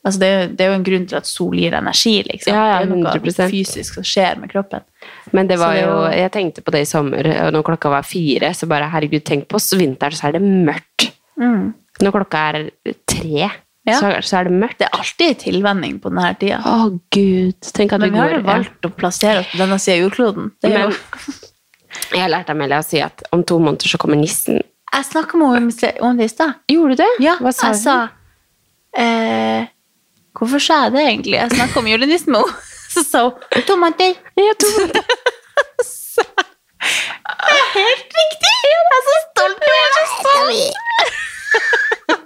[0.00, 2.54] Altså det, det er jo en grunn til at sol gir energi, liksom.
[2.56, 4.80] Ja, ja, det er noe fysisk som skjer med kroppen.
[5.36, 8.06] Men det var det jo Jeg tenkte på det i sommer, og når klokka var
[8.08, 11.10] fire, så bare herregud, tenk på oss vinteren, så er det mørkt.
[11.36, 11.74] Mm.
[12.00, 12.70] Når klokka er
[13.04, 13.50] tre,
[13.88, 13.98] Ja.
[13.98, 14.78] så, så er det mørkt.
[14.80, 16.62] Det er alltid en tilvenning på denne tida.
[16.64, 17.60] Å, gud.
[17.76, 20.04] Tenk at Men vi vi har jo valgt å plassere oss på denne sida av
[20.06, 20.50] jordkloden.
[20.64, 21.36] Det er Men jo,
[22.12, 24.60] jeg har lært Amelia å si at om to måneder så kommer nissen.
[24.92, 26.54] jeg snakka med henne om det i stad.
[26.70, 27.10] Gjorde du det?
[27.24, 27.82] Ja, Hva sa jeg hun?
[27.84, 27.96] sa
[29.02, 29.68] eh,
[30.38, 31.36] Hvorfor sa jeg det egentlig?
[31.38, 32.66] Jeg snakka om julenissen med henne.
[32.94, 34.16] Så sa hun to måneder.
[34.38, 35.04] Ja, to måneder.
[36.80, 38.52] Det er helt riktig!
[38.64, 40.60] Jeg er så stolt over deg.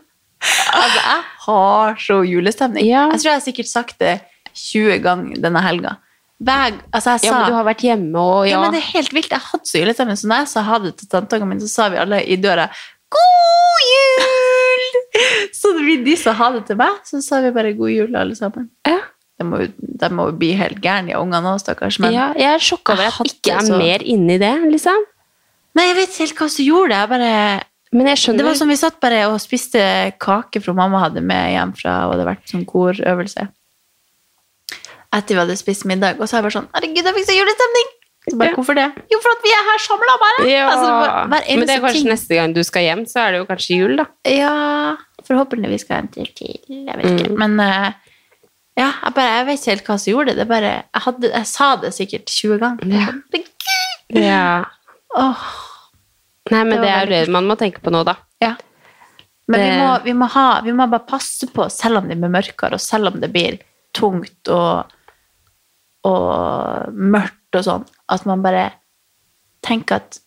[0.78, 2.86] altså, jeg har så julestemning.
[2.86, 3.02] Ja.
[3.12, 4.14] Jeg tror jeg har sikkert sagt det
[4.54, 5.96] 20 ganger denne helga.
[6.44, 8.54] Hver, altså jeg sa, Ja, men du har vært hjemme og ja.
[8.56, 8.60] ja.
[8.64, 9.30] men det er helt vilt.
[9.32, 10.18] Jeg hadde så julestemning.
[10.20, 12.68] Så når jeg sa ha det til tanteungen min, så sa vi alle i døra
[13.14, 15.00] God jul!
[15.54, 18.66] Så de sa ha det til meg, så sa vi bare god jul, alle sammen.
[18.88, 18.98] Ja.
[19.38, 22.00] De må, de må bli helt gærne, de ungene òg, stakkars.
[22.02, 25.06] Men ja, jeg er sjokka over at jeg ikke er så- mer inni det, liksom.
[25.74, 26.98] Nei, jeg vet ikke helt hva som gjorde det.
[26.98, 27.62] Jeg bare
[27.94, 29.82] Men jeg skjønner Det var som vi satt bare og spiste
[30.18, 33.48] kake fra mamma hadde med hjem fra og det hadde vært sånn korøvelse.
[35.14, 37.36] Etter vi hadde spist middag, og så er jeg bare sånn Herregud, jeg fikk så
[37.38, 37.92] julestemning!
[38.24, 38.56] Så bare, Ja.
[38.56, 38.86] Hvorfor det?
[39.12, 40.44] Jo, for at vi er her samla, bare!
[40.48, 40.62] ja.
[40.72, 40.88] Altså,
[41.34, 42.08] bare Men det er kanskje ting.
[42.14, 44.06] neste gang du skal hjem, så er det jo kanskje jul, da.
[44.32, 44.54] Ja,
[45.28, 46.54] forhåpentligvis skal jeg en til til.
[46.88, 47.34] Jeg vet ikke.
[47.34, 47.42] Mm.
[47.42, 47.90] Men uh,
[48.80, 50.36] ja, jeg, bare, jeg vet ikke helt hva som gjorde det.
[50.40, 52.94] det bare, jeg, hadde, jeg sa det sikkert 20 ganger.
[52.96, 53.04] Ja.
[53.12, 54.24] Herregud!
[54.24, 54.46] Ja.
[55.14, 55.44] Oh.
[56.50, 58.16] Nei, men Det det, er jo det man må tenke på nå, da.
[58.42, 58.54] Ja.
[59.52, 62.32] Men vi må, vi, må ha, vi må bare passe på, selv om det blir
[62.32, 63.60] mørkere, og selv om det blir
[63.96, 64.90] tungt og,
[66.04, 68.68] og mørkt og sånn, at man bare
[69.64, 70.20] tenker at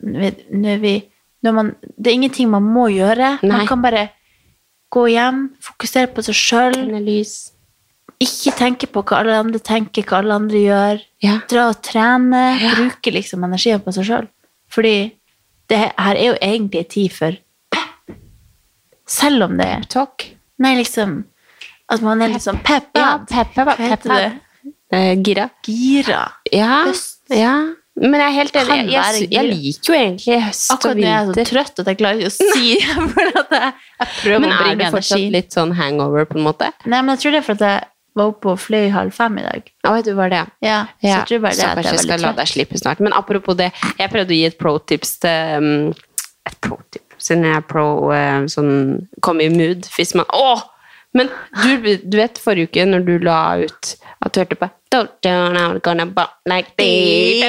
[0.00, 0.94] når vi,
[1.44, 3.34] når man, det er ingenting man må gjøre.
[3.42, 3.52] Nei.
[3.52, 4.06] Man kan bare
[4.90, 6.78] gå hjem, fokusere på seg sjøl.
[8.20, 11.04] Ikke tenke på hva alle andre tenker, hva alle andre gjør.
[11.24, 11.36] Ja.
[11.50, 12.42] Dra og trene.
[12.76, 14.28] Bruke liksom energien på seg sjøl.
[14.72, 14.96] Fordi
[15.70, 17.38] det her er jo egentlig en tid for
[19.10, 20.22] Selv om det er Talk.
[20.62, 21.24] Nei, liksom
[21.90, 23.00] At man er litt sånn peppa.
[23.00, 24.18] Ja, peppa, Hva heter peppa.
[24.20, 24.49] det?
[24.92, 25.50] Eh, gira.
[25.66, 26.24] Gira.
[26.52, 26.86] Ja.
[26.88, 27.20] Høst.
[27.32, 27.54] ja.
[28.00, 28.74] Men jeg er helt enig.
[28.78, 31.88] Jeg, jeg, jeg, liker jo egentlig høst Akkurat og når jeg er så trøtt at
[31.90, 32.70] jeg klarer ikke å si
[33.12, 35.32] for at jeg, jeg prøver Men å er bringe du fortsatt energi.
[35.34, 36.70] litt sånn hangover, på en måte?
[36.86, 37.82] Nei, men jeg tror det er for at jeg
[38.20, 39.68] var oppe og fløy halv fem i dag.
[39.86, 42.00] Vet du var det, Ja, så Ja, jeg tror bare det så at jeg var
[42.00, 43.04] litt la deg slippe snart.
[43.04, 45.70] Men apropos det, jeg prøvde å gi et pro-tips til um,
[46.48, 48.72] Et pro-tip, siden jeg er pro uh, sånn
[49.20, 50.64] Kom i mood hvis man Åh!
[51.16, 51.30] Men
[51.62, 56.04] du, du vet forrige uke når du la ut at du hørte på I'm gonna
[56.04, 57.42] bump like this.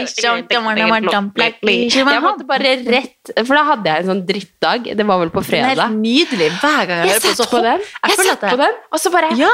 [1.96, 4.92] Jeg måtte bare rett For da hadde jeg en sånn drittdag.
[4.98, 5.96] Det var vel på Den er helt fredag.
[5.98, 6.50] nydelig.
[6.62, 9.02] Hver gang jeg, Jeg hører på, så på den, Jeg jeg satt på den, og
[9.02, 9.50] så bare Ja.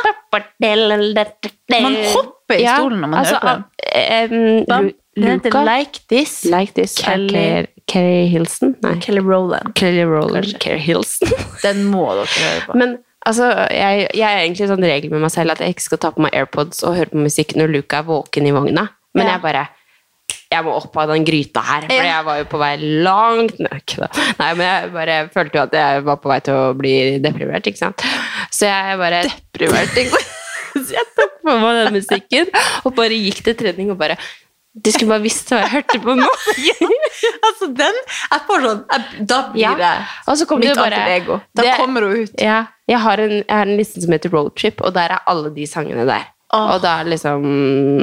[1.87, 4.93] Man hopper i stolen når man altså, hører på den.
[5.17, 6.45] Heter Luca, Like This.
[6.45, 8.75] Like This Kelly, Kelly- Hilson?
[8.83, 9.73] Nei, Kelly Rowland.
[9.75, 10.59] Kelly Roland.
[10.59, 11.31] Kelly Hilson.
[11.63, 12.77] Den må dere høre på.
[12.81, 12.97] Men
[13.29, 16.13] altså, jeg, jeg er egentlig sånn regel med meg selv at jeg ikke skal ta
[16.15, 18.87] på meg AirPods og høre på musikk når Luca er våken i vogna.
[19.17, 19.65] Men jeg bare
[20.51, 22.71] Jeg må opp av den gryta her, for jeg var jo på vei
[23.03, 23.95] langt nøk.
[23.99, 24.07] Da.
[24.39, 27.67] Nei, men jeg bare følte jo at jeg var på vei til å bli deprimert,
[27.67, 28.05] ikke sant.
[28.55, 29.99] Så jeg bare Deprimert,
[30.77, 32.51] Så jeg tok på meg den musikken
[32.85, 34.15] og bare gikk til trening og bare
[34.77, 36.27] Du skulle bare visst hva jeg hørte på nå.
[37.47, 39.73] altså, den Jeg får sånn jeg, Da blir Ja.
[39.79, 39.91] det
[40.27, 41.39] Og så kom mitt bare alter ego.
[41.55, 42.33] Da det- kommer hun ut.
[42.41, 45.49] Ja, jeg har, en, jeg har en liste som heter Roadtrip, og der er alle
[45.55, 46.27] de sangene der.
[46.53, 46.75] Oh.
[46.75, 47.41] Og da er liksom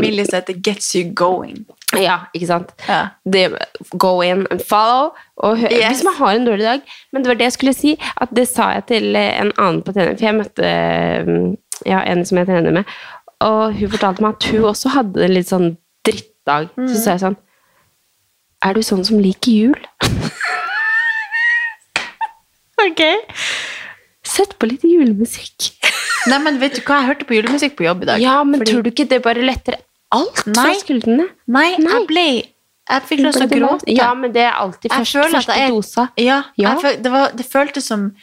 [0.02, 1.64] Millie heter Gets You Going.
[1.96, 2.74] Ja, ikke sant?
[2.88, 3.06] Ja.
[3.24, 3.46] Det,
[3.96, 5.14] go in and follow.
[5.38, 5.88] Og hør, Yes.
[5.88, 6.80] Hvis man har en dårlig dag.
[7.12, 9.94] Men det var det jeg skulle si, at det sa jeg til en annen på
[9.94, 11.32] trening, for jeg møtte eh,
[11.86, 12.84] ja, en som jeg trener med,
[13.44, 15.76] og hun fortalte meg at hun også hadde litt sånn
[16.44, 16.70] drittdag.
[16.88, 17.36] Så sa jeg sånn
[18.64, 19.80] Er du sånn som liker jul?
[22.84, 23.00] Ok.
[24.26, 25.70] Sett på litt julemusikk.
[26.28, 26.98] Nei, men vet du hva?
[27.00, 28.20] Jeg hørte på julemusikk på jobb i dag.
[28.20, 29.76] Ja, men Fordi- tror du ikke det bare letter
[30.12, 31.28] alt fra skuldrene?
[31.46, 31.92] Nei, Nei.
[31.92, 32.24] jeg ble
[32.90, 33.84] Jeg fikk lyst til å gråte.
[33.96, 36.10] Ja, men det er alltid første er- dosa.
[36.18, 36.74] Ja, Ja.
[36.80, 38.14] Føl, det, var, det føltes som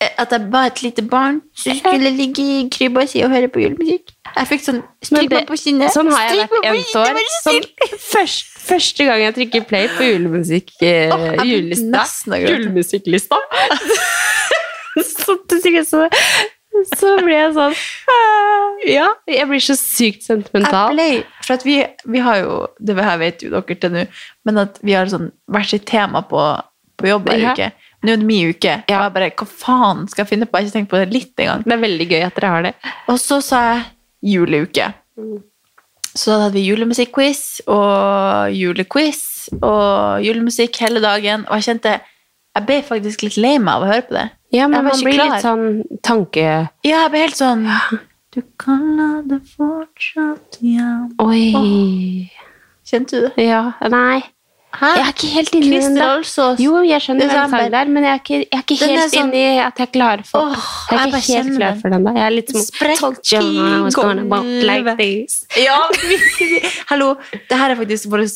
[0.00, 3.60] at jeg var et lite barn som skulle ligge i krybba si og høre på
[3.60, 4.14] julemusikk.
[4.30, 5.92] Jeg fikk sånn Stryk meg på kinnet.
[5.92, 7.18] Sånn har jeg vært ett år.
[7.44, 7.66] Sånn,
[8.00, 12.38] først, første gang jeg trykker play på julemusikk eh, oh, julelista.
[12.40, 13.40] Julemusikklista.
[15.10, 16.06] så, så,
[16.94, 17.76] så blir jeg sånn
[18.88, 20.96] Ja, jeg blir så sykt sentimental.
[20.96, 21.76] Jeg ble, for vi,
[22.16, 24.08] vi har jo, det her vet jo dere til nå,
[24.48, 26.40] men at vi har sånn hvert sitt tema på,
[26.96, 27.70] på jobb hver Ja.
[28.00, 30.56] Nå er det min uke, og jeg bare, hva faen skal jeg finne på?
[30.56, 31.64] Jeg har ikke tenkt på det litt engang.
[31.66, 32.74] Det er veldig gøy at dere har det.
[33.12, 33.82] Og så sa jeg
[34.32, 34.86] juleuke.
[36.10, 39.20] Så da hadde vi julemusikk-quiz og julequiz
[39.60, 41.98] og julemusikk hele dagen, og jeg kjente,
[42.56, 44.26] jeg ble faktisk litt lei meg av å høre på det.
[44.56, 45.36] Ja, men man blir klar.
[45.36, 46.46] litt sånn tanke...
[46.82, 47.68] Ja, jeg ble helt sånn,
[48.34, 51.12] du kaller det fortsatt igjen.
[51.22, 52.30] Oi.
[52.86, 53.44] Kjente du det?
[53.44, 53.62] Ja.
[53.92, 54.24] Nei.
[54.70, 54.86] Hæ?
[54.96, 56.60] Jeg er ikke helt inni den Christer der.
[56.62, 57.58] Jo, jeg skjønner den Desember.
[57.58, 59.92] sangen der, men jeg er ikke, jeg er ikke helt sånn- inni at jeg er
[59.92, 60.56] klar for Åh,
[60.90, 62.10] Jeg er ikke helt klar for den da.
[62.14, 62.52] Jeg er litt I
[64.62, 64.84] like
[65.56, 65.78] Ja.
[66.88, 67.14] Hallo,
[67.48, 68.26] det her er faktisk våre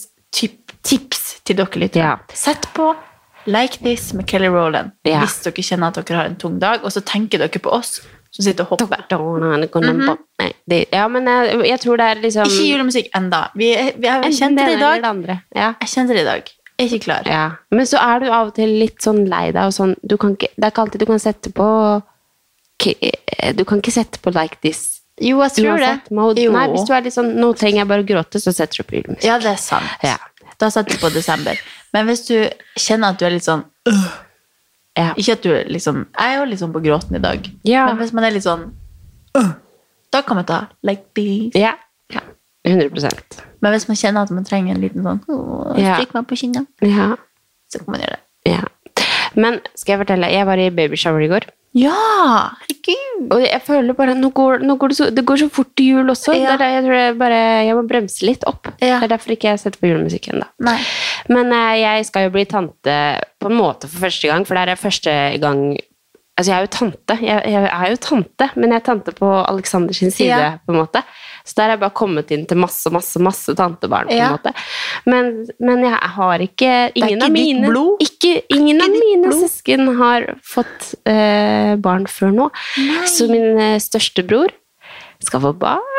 [0.82, 2.02] tips til dere lyttere.
[2.02, 2.16] Ja.
[2.34, 2.94] Sett på
[3.46, 5.20] Like This med Kelly Rowland Ja.
[5.20, 8.00] hvis dere kjenner at dere har en tung dag, og så tenker dere på oss
[8.34, 9.04] som sitter og hopper.
[9.10, 10.16] Mm -hmm.
[10.38, 13.50] Nei, det, ja, men jeg, jeg tror det er liksom Ikke julemusikk enda.
[13.54, 15.26] Vi, vi, Enten kjente det i dag.
[15.26, 15.38] det.
[15.54, 15.74] Ja.
[15.80, 16.42] Jeg kjente det i dag.
[16.78, 17.22] Jeg er ikke klar.
[17.26, 17.50] Ja.
[17.70, 20.48] Men så er du av og til litt sånn lei deg sånn du kan ikke,
[20.56, 22.02] Det er ikke alltid du kan sette på
[23.54, 25.00] Du kan ikke sette på like this.
[25.20, 26.10] Jo, jeg tror det.
[26.10, 26.42] Uansett.
[26.42, 26.52] Jo.
[26.52, 28.82] Nei, hvis du er litt sånn Nå trenger jeg bare å gråte, så setter du
[28.82, 29.24] på julemusikk.
[29.24, 29.86] Ja, det er sant.
[30.02, 30.18] Ja.
[30.58, 31.58] Da setter du på desember.
[31.92, 34.06] Men hvis du kjenner at du er litt sånn øh,
[34.94, 35.12] Ja.
[35.18, 37.48] Ikke at du liksom Jeg er jo sånn på gråten i dag.
[37.66, 37.86] Ja.
[37.88, 38.68] Men hvis man er litt sånn
[39.34, 39.50] uh,
[40.14, 41.54] Da kan man ta like this.
[41.58, 41.74] Ja.
[42.14, 42.22] ja.
[42.64, 42.90] 100
[43.60, 45.96] Men hvis man kjenner at man trenger en liten sånn «Åh, Ja.
[45.98, 47.16] Stryk meg på kinnet, Ja.
[47.72, 48.54] så kan man gjøre det.
[48.54, 48.62] ja.
[49.34, 51.48] Men skal jeg fortelle, jeg var i babyshower i går.
[51.74, 52.54] Ja!
[52.62, 53.32] Herregud!
[53.34, 55.96] Og jeg føler bare nå går, nå går det, så, det går så fort til
[55.96, 56.34] jul også.
[56.38, 56.54] Ja.
[56.54, 58.70] Er der jeg tror jeg bare jeg må bremse litt opp.
[58.78, 59.00] Ja.
[59.02, 60.46] Det er derfor ikke jeg setter på julemusikk ennå.
[61.34, 63.00] Men eh, jeg skal jo bli tante
[63.42, 65.66] på en måte for første gang, for det er første gang
[66.36, 69.28] Altså, jeg er jo tante, jeg, jeg er jo tante, men jeg er tante på
[69.46, 70.48] Alexander sin side, Ja.
[70.66, 71.02] på en måte.
[71.46, 74.32] Så der er jeg bare kommet inn til masse, masse, masse tantebarn, på Ja.
[74.32, 74.52] en måte.
[75.06, 78.02] Men, men jeg har ikke Ingen ikke av mine, blod?
[78.02, 82.50] Ikke, ingen av mine søsken har fått eh, barn før nå.
[83.06, 84.50] Så min eh, største bror
[85.22, 85.93] skal få barn.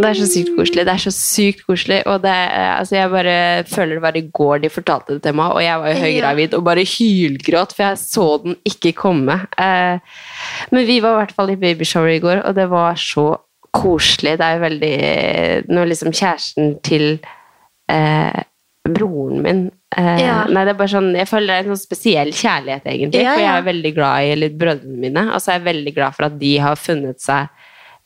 [0.00, 0.84] Det er så sykt koselig.
[0.86, 2.00] Det er så sykt koselig.
[2.10, 3.36] Og det, er- altså jeg bare
[3.70, 6.54] føler det var i går de fortalte det til meg, og jeg var jo høygravid
[6.58, 9.38] og bare hylgråt, for jeg så den ikke komme.
[9.58, 9.98] Eh,
[10.72, 13.28] men vi var i hvert fall i babyshower i går, og det var så
[13.72, 14.36] koselig.
[14.40, 14.94] Det er jo veldig
[15.70, 17.04] Når liksom kjæresten til
[17.90, 18.40] eh,
[18.88, 19.60] broren min
[19.96, 20.40] eh, Ja.
[20.50, 23.22] Nei, det er bare sånn Jeg føler det er en sånn spesiell kjærlighet, egentlig.
[23.22, 26.16] Ja, For jeg er veldig glad i brødrene mine, og så er jeg veldig glad
[26.18, 27.46] for at de har funnet seg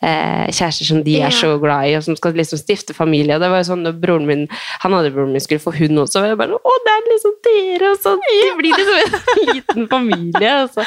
[0.04, 1.28] eh, kjærester som de yeah.
[1.28, 3.36] er så glad i, og som skal liksom stifte familie.
[3.36, 4.44] Og det var jo sånn når broren min
[4.84, 7.34] Han hadde broren min skulle få hund også, og jeg bare Å, det er liksom
[7.48, 7.86] dere!
[7.90, 9.12] Og så de blir liksom en
[9.54, 10.52] liten familie.
[10.62, 10.80] Og så.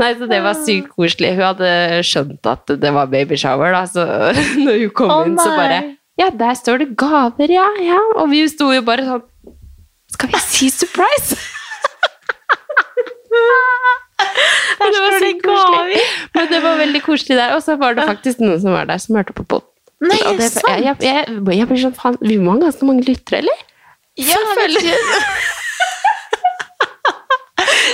[0.00, 1.30] Nei, så det var sykt koselig.
[1.38, 1.70] Hun hadde
[2.06, 4.02] skjønt at det var babyshower, da, så
[4.64, 5.80] når hun kom oh, inn, så bare
[6.20, 8.00] Ja, der står det gaver, ja, ja.
[8.20, 9.24] Og vi sto jo bare sånn
[10.16, 11.38] Skal vi si surprise?
[14.80, 16.04] Men det var så koselig.
[16.36, 17.56] Men det var veldig koselig der.
[17.56, 19.66] Og så var det faktisk noen som var der, som hørte på pod.
[20.00, 20.70] Nei, det sant?
[20.80, 23.66] Jeg, jeg, jeg, jeg blir sånn, faen, Vi må ha ganske mange lyttere, eller?
[24.20, 24.96] Ja, jeg ikke.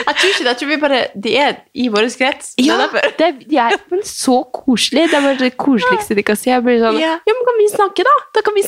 [0.07, 0.51] Jeg tror ikke det.
[0.53, 2.53] Jeg tror vi bare De er i vår krets.
[2.62, 2.77] Ja,
[3.19, 5.09] det, de er men så koselige.
[5.11, 6.51] Det er bare det koseligste de kan si.
[6.51, 7.16] Jeg blir sånn Ja.
[7.27, 8.14] Ja, men kan vi snakke, da?
[8.37, 8.62] Da, kan vi,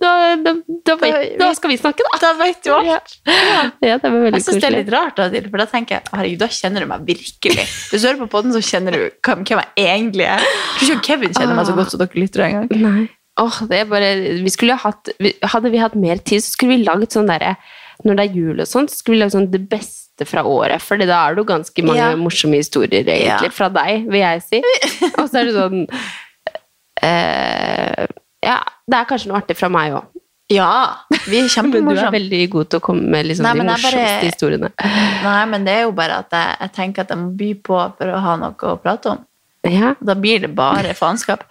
[0.00, 0.12] da,
[0.44, 0.54] da,
[0.88, 2.20] da, vet- skal vi snakke, da.
[2.22, 3.18] Da vet du alt.
[3.28, 6.12] Ja, det var veldig Jeg syns det er litt rart, da, for da tenker jeg
[6.14, 7.68] herregud, da kjenner du meg virkelig.
[7.92, 10.42] Hvis du hører på podden, så kjenner du hvem jeg egentlig er.
[10.42, 12.68] Jeg tror ikke Kevin kjenner meg så godt som dere lytter engang.
[12.82, 13.06] Nei.
[13.38, 14.08] Er bare
[14.42, 15.12] vi skulle hatt,
[15.52, 17.52] Hadde vi hatt mer tid, så skulle vi laget sånn derre
[18.02, 20.80] Når det er jul og sånt, så skulle vi lagd sånn det beste fra året.
[20.82, 22.16] For da er det jo ganske mange Ja.
[22.16, 23.50] morsomme historier, egentlig, Ja.
[23.54, 24.62] fra deg, vil jeg si.
[25.18, 25.86] Og så er det sånn
[27.02, 28.06] eh,
[28.44, 30.04] Ja, det er kanskje noe artig fra meg òg.
[30.48, 30.96] Ja,
[31.28, 33.98] vi er Men du er veldig god til å komme med liksom Nei, de morsomste
[34.00, 34.70] bare- historiene.
[35.24, 37.80] Nei, men det er jo bare at jeg, jeg tenker at jeg må by på
[37.98, 39.24] for å ha noe å prate om.
[39.68, 39.94] Ja.
[40.00, 41.42] Da blir det bare faenskap.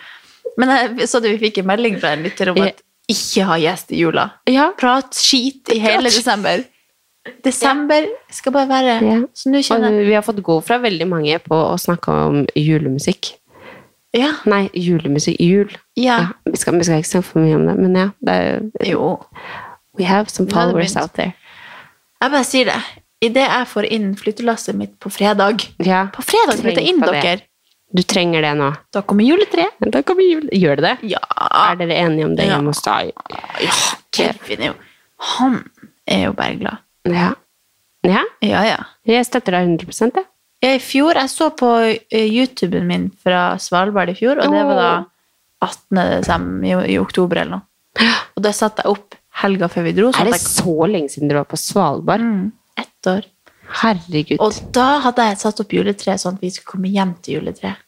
[0.57, 3.55] Men jeg så at vi fikk en melding fra en lytter om at ikke ha
[3.61, 4.31] gjest i jula.
[4.49, 4.71] Ja.
[4.79, 6.63] Prat skit i hele desember.
[7.43, 9.17] Desember skal bare være Ja.
[9.33, 12.45] Så nå kjenner jeg vi har fått gå fra veldig mange på å snakke om
[12.55, 13.33] julemusikk.
[14.15, 14.31] Ja.
[14.45, 15.39] Nei, julemusikk.
[15.43, 15.73] Jul.
[15.97, 16.17] ja.
[16.19, 18.07] Ja, vi, skal, vi skal ikke snakke for mye om det, men ja.
[18.23, 19.09] Det er, Jo.
[19.97, 21.33] we have some followers out there.
[22.21, 22.79] Jeg bare sier det.
[23.21, 26.07] Idet jeg får inn flyttelasset mitt på fredag Ja.
[26.13, 27.41] På fredag flytter jeg inn, dere.
[27.93, 28.71] Du trenger det nå.
[28.93, 29.77] Da kommer juletreet.
[29.93, 30.49] Da kommer jul.
[30.51, 31.09] Gjør det det?
[31.13, 31.21] Ja.
[31.69, 33.13] Er dere enige om det hjemme hos deg?
[33.63, 33.71] ja.
[34.17, 34.73] Kevin er jo
[35.37, 35.55] Han
[36.07, 36.77] er jo bare glad.
[37.13, 37.33] Ja.
[38.07, 38.23] ja.
[38.41, 38.79] Ja, ja.
[39.07, 40.25] Jeg støtter deg 100 jeg.
[40.63, 44.63] Ja, I fjor, Jeg så på eh, YouTuben min fra Svalbard i fjor, og det
[44.65, 44.89] var da
[45.61, 45.99] 18.
[46.17, 48.11] Desember, i, i oktober eller noe.
[48.37, 50.11] Og da satte jeg opp helga før vi dro.
[50.13, 52.21] Så Er det jeg så lenge siden du var på Svalbard?
[52.21, 53.25] mm, ett år.
[53.81, 54.39] Herregud.
[54.41, 57.83] Og da hadde jeg satt opp juletreet sånn at vi skulle komme hjem til juletreet.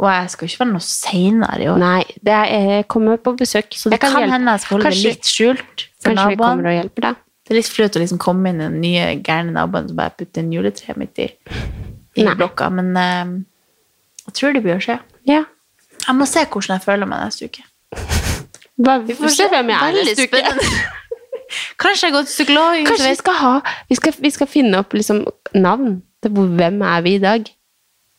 [0.00, 1.80] Og jeg skal ikke være noe seinere i år.
[1.82, 3.74] Nei, det er, jeg kommer på besøk.
[3.76, 6.38] Så det kan kan hende jeg skal holde Kanskje- det litt skjult for Kanskje vi
[6.40, 7.18] kommer og hjelper deg?
[7.50, 10.14] Det er litt flaut å liksom komme inn i den nye gærne naboen som bare
[10.14, 11.24] putter en juletre midt i,
[12.14, 13.32] i blokka, men eh,
[14.28, 15.00] jeg tror det blir å skje.
[15.26, 15.40] Ja.
[16.04, 17.66] Jeg må se hvordan jeg føler meg neste uke.
[18.78, 20.70] Bare, vi får se hvem jeg er neste uke.
[21.82, 22.80] Kanskje jeg går til psykolog.
[22.86, 23.52] Kanskje vi skal ha
[23.90, 25.24] Vi skal, vi skal finne opp liksom
[25.58, 27.50] navn til hvem er vi i dag.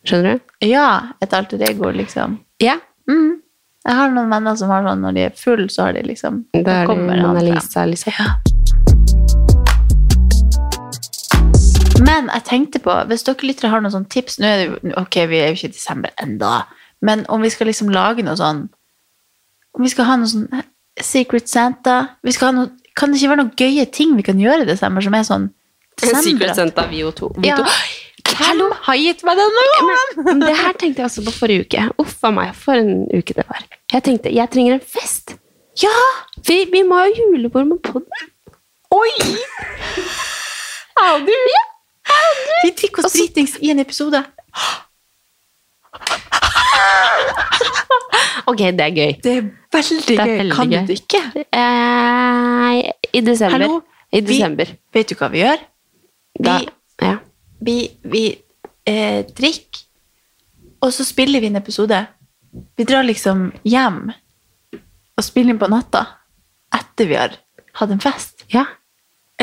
[0.04, 0.56] Skjønner du?
[0.68, 0.88] Ja,
[1.24, 2.36] et alter ego, liksom.
[2.60, 2.76] Ja.
[3.08, 3.38] Mm.
[3.88, 6.44] Jeg har noen venner som har sånn når de er full, så har de liksom
[6.52, 7.38] Da er det Mona.
[7.40, 8.12] Lisa, liksom.
[8.20, 8.51] Ja.
[12.02, 14.92] Men jeg tenkte på, hvis dere lyttere har noen sånne tips Nå er det jo,
[15.00, 16.52] ok, vi er jo ikke i desember enda,
[17.04, 18.64] men om vi skal liksom lage noe sånn
[19.76, 20.62] Om vi skal ha noe sånn
[21.02, 24.40] Secret Santa vi skal ha noe, Kan det ikke være noen gøye ting vi kan
[24.40, 25.46] gjøre i desember, som er sånn
[26.02, 26.24] desember?
[26.26, 27.30] Secret Santa, vi og to.
[27.46, 27.58] Ja.
[28.42, 30.42] Hallo, har gitt meg denne gangen!
[30.44, 31.82] Det her tenkte jeg også på forrige uke.
[32.00, 33.64] Uff a meg, for en uke det var.
[33.92, 35.34] Jeg tenkte, jeg trenger en fest.
[35.82, 35.92] Ja!
[36.46, 38.30] Vi, vi må ha julebord med podden.
[38.94, 39.10] Oi!
[41.02, 41.32] Ja du!
[42.64, 44.22] Vi drikker oss dritings i en episode.
[48.50, 49.12] Ok, det er gøy.
[49.22, 49.42] Det er
[49.72, 50.36] veldig Det er gøy.
[50.38, 50.86] veldig kan gøy.
[50.86, 51.20] du ikke?
[51.52, 53.58] Eh, I desember.
[53.58, 53.80] Hallo?
[54.12, 55.58] I Vi- Vet du hva vi gjør?
[56.42, 56.68] Da, Vi,
[57.02, 57.16] ja.
[57.60, 58.24] vi, vi
[58.86, 59.84] eh, drikker,
[60.82, 62.06] og så spiller vi en episode.
[62.76, 64.12] Vi drar liksom hjem
[65.16, 66.06] og spiller inn på natta
[66.74, 67.36] etter vi har
[67.74, 68.44] hatt en fest.
[68.52, 68.64] Ja.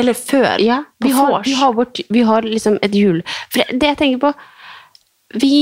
[0.00, 0.60] Eller før.
[0.64, 3.20] Ja, vi har, vi har, vårt, vi har liksom et jul...
[3.52, 4.30] For det jeg tenker på
[5.40, 5.58] Vi,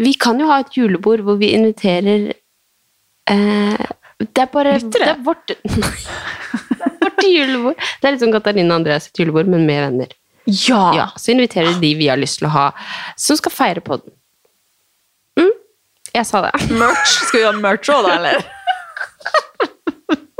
[0.00, 2.32] vi kan jo ha et julebord hvor vi inviterer
[3.30, 3.84] eh,
[4.22, 5.04] Det er bare Lyttere?
[5.04, 7.76] Det er vårt, det er vårt julebord.
[8.00, 10.16] Det er litt som Katarina Andreas sitt julebord, men med venner.
[10.44, 10.82] Ja!
[10.96, 12.66] Ja, så inviterer de vi har lyst til å ha,
[13.20, 14.16] som skal feire på den.
[15.38, 15.52] Mm,
[16.16, 16.52] jeg sa det.
[16.74, 17.20] Merch.
[17.28, 18.42] Skal vi ha merch òg, da, eller?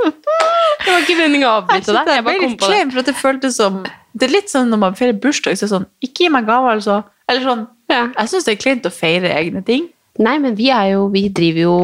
[0.03, 2.13] Det var ikke meningen å avbryte deg.
[2.17, 2.83] Jeg bare kom på det.
[2.93, 3.81] for det føltes som
[4.13, 6.47] Det er litt sånn når man feirer bursdag, så er det sånn Ikke gi meg
[6.49, 7.01] gaver, altså.
[7.29, 8.07] Eller sånn Ja.
[8.17, 9.89] Jeg syns det er kleint å feire egne ting.
[10.21, 11.75] Nei, men vi er jo Vi driver jo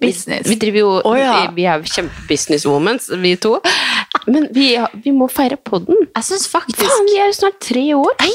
[0.00, 0.46] Business.
[0.46, 1.32] Vi, vi driver jo oh, ja.
[1.40, 3.56] vi, vi er jo kjempe-businesswomen, vi to.
[4.28, 4.70] Men vi,
[5.04, 6.06] vi må feire podden.
[6.14, 8.12] Jeg syns faktisk Faen, vi er jo snart tre år.
[8.22, 8.34] Nei,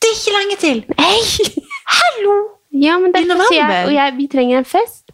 [0.00, 0.84] det er ikke lenge til!
[0.96, 1.64] Nei!
[1.98, 2.36] Hallo!
[2.76, 5.05] Ja, men I derfor jeg, og jeg, vi trenger en fest.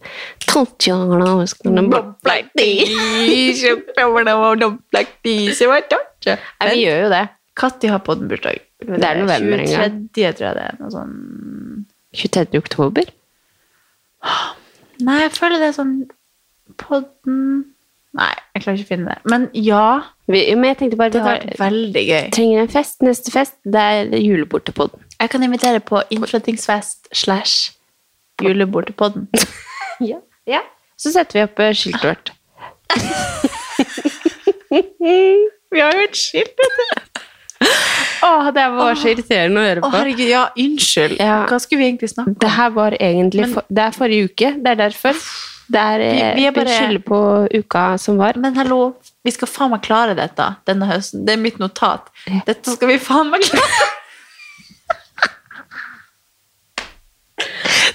[6.60, 7.22] Nei, vi gjør jo det.
[7.58, 8.62] Når har bursdag?
[8.82, 9.98] Det er november en gang.
[10.14, 10.32] 23.
[10.38, 10.78] tror jeg det er.
[10.80, 11.12] Noe sånn
[12.22, 12.62] 23.
[12.62, 13.12] oktober.
[15.02, 15.94] Nei, jeg føler det er sånn
[16.78, 17.38] Podden
[18.16, 19.30] Nei, jeg klarer ikke å finne det.
[19.32, 19.84] Men ja,
[20.28, 22.26] Vi, men jeg tenkte bare det har, vært veldig gøy.
[22.36, 22.98] trenger en fest.
[23.04, 25.00] Neste fest, det er julebord til podden.
[25.16, 27.72] Jeg kan invitere på innflyttingsfest slash
[28.42, 28.90] julebord
[29.98, 30.20] podden.
[30.46, 30.60] Ja.
[30.96, 32.32] Så setter vi opp eh, skiltet vårt.
[35.72, 36.84] Vi har jo et skilt, vet du!
[38.26, 39.88] Åh, det var så irriterende å høre på.
[39.88, 39.96] på.
[39.96, 41.16] herregud, ja, unnskyld.
[41.20, 41.38] Ja.
[41.50, 42.38] Hva skulle vi egentlig snakke om?
[42.42, 44.48] Det her var egentlig for, Det er forrige uke.
[44.62, 45.14] Det er derfor.
[45.72, 47.18] Det er, Vi- eh, vi vi, er bare- skylder på
[47.62, 48.32] uka som var.
[48.42, 48.80] Men hallo,
[49.24, 51.24] vi skal faen meg klare dette denne høsten.
[51.26, 52.02] Det er mitt notat.
[52.46, 53.90] Dette skal vi faen meg klare.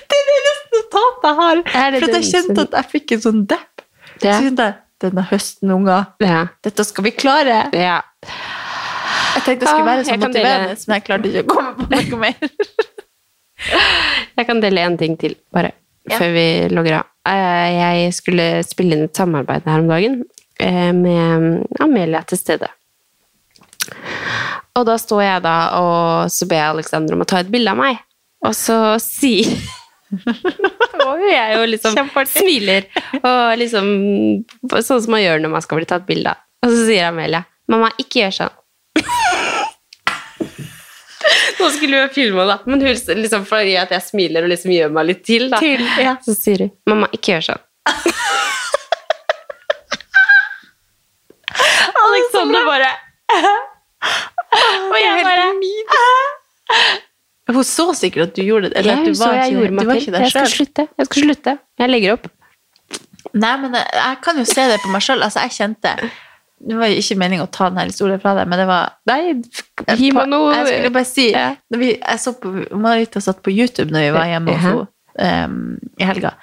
[0.08, 1.56] Det er det eneste notatet jeg har.
[1.64, 3.82] Det For jeg kjente at jeg fikk en sånn depp.
[4.18, 6.48] Så kjente jeg, denne høsten, unger, Ja.
[6.64, 7.58] dette skal vi klare.
[7.74, 8.02] ja.
[9.38, 11.74] Jeg tenkte det skulle Ah, være så dele- motiverende, men jeg klarte ikke å komme
[11.78, 12.36] på noe mer.
[14.38, 15.72] Jeg kan dele en ting til, bare,
[16.10, 16.18] Ja.
[16.18, 17.06] før vi logger av.
[17.26, 20.24] Eh, Jeg skulle spille inn et samarbeid her om dagen
[20.60, 22.68] eh, med Amelia til stede.
[24.76, 27.70] Og da står jeg da, og så ber jeg Alexander om å ta et bilde
[27.72, 27.98] av meg.
[28.46, 29.50] Og så sier
[31.08, 31.98] Og jeg jo liksom
[32.32, 32.86] smiler,
[33.20, 33.90] og liksom
[34.72, 36.44] Sånn som man gjør når man skal bli tatt bilde av.
[36.66, 38.56] Og så sier Amelia 'Mamma, ikke gjør sånn'.
[41.58, 44.94] Nå skulle hun filme, da, men hun, liksom, fordi at jeg smiler og liksom gjør
[44.96, 45.60] meg litt til, da.
[45.60, 46.16] Til, ja.
[46.24, 47.64] Så sier hun 'Mamma, ikke gjør sånn'.
[52.08, 52.92] Alexander bare
[54.92, 55.48] Og jeg bare
[57.48, 58.78] Hun så sikkert at du gjorde det.
[58.82, 60.14] Eller Ja, at du var, så var jeg ikke, gjorde meg til.
[60.18, 60.56] Jeg skal selv.
[60.56, 60.88] slutte.
[60.98, 61.54] Jeg skal slutte.
[61.80, 62.28] Jeg legger opp.
[63.34, 65.24] Nei, men jeg, jeg kan jo se det på meg sjøl.
[65.26, 65.94] Altså, jeg kjente
[66.58, 69.20] Det var jo ikke meningen å ta denne historien fra deg, men det var Nei,
[70.00, 71.48] gi meg noe Jeg skulle bare si Ja.
[71.76, 74.88] vi, Jeg så på Marita satt på YouTube når vi var hjemme hos
[75.20, 75.60] henne um,
[76.00, 76.34] i helga.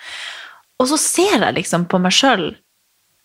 [0.83, 2.53] Og så ser jeg liksom på meg sjøl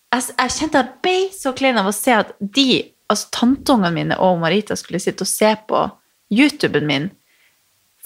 [0.09, 3.93] jeg, jeg kjente at jeg ble så klein av å se at de, altså tanteungene
[3.93, 5.83] mine og Marita skulle sitte og se på
[6.33, 7.09] YouTuben min.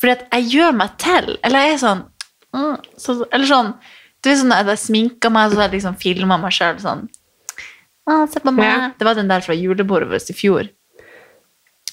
[0.04, 1.30] Fordi at jeg gjør meg til.
[1.48, 2.02] Eller jeg er sånn
[2.52, 3.70] mm, så, Eller sånn
[4.20, 7.06] Du vet sånn at jeg sminker meg, så jeg liksom filmer meg sjøl sånn
[8.12, 8.68] ah, Se på meg.
[8.68, 8.92] Ja.
[9.00, 10.68] Det var den der fra julebordet vårt i fjor.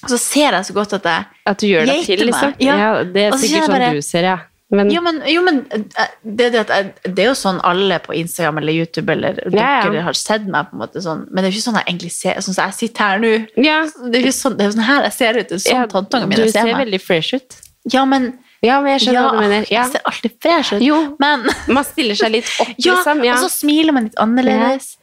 [0.01, 2.55] Og så ser jeg så godt at jeg At du gjør deg til, liksom.
[2.57, 2.63] meg.
[2.67, 3.03] Ja.
[3.05, 4.39] det er så sikkert sånn bare- du ser, ja.
[4.71, 8.13] Men, Jo, men, jo, men eh, det, det, jeg, det er jo sånn alle på
[8.15, 9.89] Instagram eller YouTube eller Ja, ja.
[9.89, 11.87] dere har sett meg på en måte sånn, men det er jo ikke sånn jeg
[11.89, 13.31] egentlig ser sånn som jeg sitter her nå.
[13.59, 15.49] ja, Det er jo sånn, det er sånn her jeg ser ut.
[15.49, 16.79] Det er sånn ja, tantungene du mine ser ser meg.
[16.85, 17.57] veldig fresh ut.
[17.89, 19.65] Ja, men Ja, men jeg skjønner ja, hva du mener.
[19.73, 19.83] Ja.
[19.89, 20.81] Ser alltid fresh ut.
[20.85, 23.23] Jo, Men man stiller seg litt opp, ja, liksom.
[23.25, 23.33] Ja.
[23.33, 24.97] og så smiler man litt annerledes.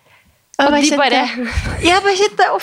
[0.60, 2.58] Og, Og de bare bare Jeg bare kjente å,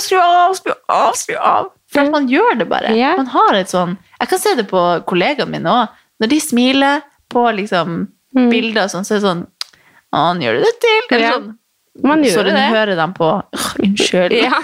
[0.00, 1.70] skru av, skru av, skru av.
[1.92, 2.92] For man gjør det bare.
[2.96, 3.14] Ja.
[3.16, 5.88] Man har et sånn Jeg kan se det på kollegaene mine òg.
[6.20, 7.02] Når de smiler
[7.32, 8.48] på liksom Mm.
[8.50, 9.42] bilder og sånn, så er det sånn
[10.10, 11.02] Å, han gjør det til!
[11.12, 11.32] Eller Ja.
[11.36, 11.52] sånn.
[12.02, 12.54] Man gjør Sorry, det.
[12.58, 14.32] nå hører de på «Åh, Unnskyld.
[14.42, 14.58] Ja.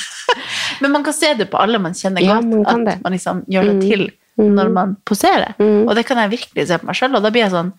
[0.80, 3.02] Men man kan se det på alle man kjenner Ja, godt, man at det.
[3.02, 3.80] man liksom gjør det Mm.
[3.90, 4.10] til
[4.40, 4.54] Mm.
[4.56, 5.54] når man poserer.
[5.60, 5.82] Mm.
[5.88, 7.72] Og det kan jeg virkelig se på meg sjøl, og da blir jeg sånn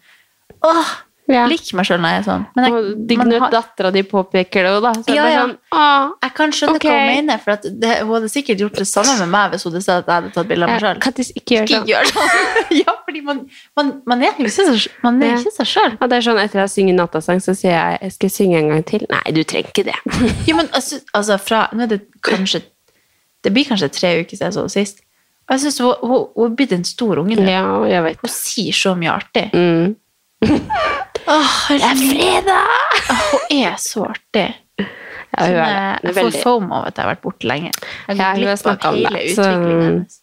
[0.61, 0.89] Åh,
[1.31, 1.45] Ja.
[1.47, 2.41] liker meg sjøl når jeg er sånn.
[2.57, 4.91] Men Og jeg, man når har- dattera di påpeker det jo, da.
[4.93, 5.43] Så Ja, ja.
[5.45, 6.91] sånn jeg kan skjønne okay.
[6.91, 9.71] hva hun mener, for det, hun hadde sikkert gjort det samme med meg hvis hun
[9.71, 10.97] hadde sett at jeg hadde tatt bilde av meg sjøl.
[10.99, 11.87] Ja, ikke gjør sånn.
[11.87, 12.29] gjør sånn.
[12.81, 13.39] ja, fordi man,
[13.77, 15.97] man, man er ikke seg- man er ikke seg sjøl.
[16.01, 18.69] Ja, det er sånn, etter jeg synger nattasang, så sier jeg jeg skal synge en
[18.73, 19.05] gang til.
[19.09, 19.95] Nei, du trenger ikke det.
[20.49, 22.61] Jo, men altså, altså fra Nå er det kanskje
[23.41, 25.01] Det blir kanskje tre uker siden jeg så det sist.
[25.51, 27.43] Og Jeg synes hun, hun, hun er blitt en stor unge nå.
[27.91, 29.49] Ja, Hun sier så mye artig.
[29.51, 29.97] Mm.
[31.27, 33.01] Åh, det er fredag!
[33.19, 34.45] Hun er så artig.
[34.79, 35.99] Ja, hun er.
[35.99, 37.73] Sånn, Hun er jeg får foam over at jeg har vært borte lenge.
[38.07, 40.17] Jeg Ja, har glipp av hele utviklingen hennes.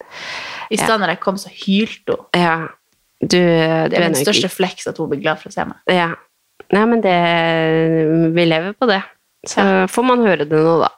[0.70, 0.82] I Ja.
[0.84, 2.26] stedet når jeg kom, så hylte hun.
[2.34, 2.56] Ja.
[3.20, 5.76] Du, Det er min største flex at hun blir glad for å se meg.
[5.92, 6.14] Ja.
[6.72, 9.02] Nei, men det Vi lever på det.
[9.46, 9.60] Så
[9.92, 10.88] får man høre det nå, da.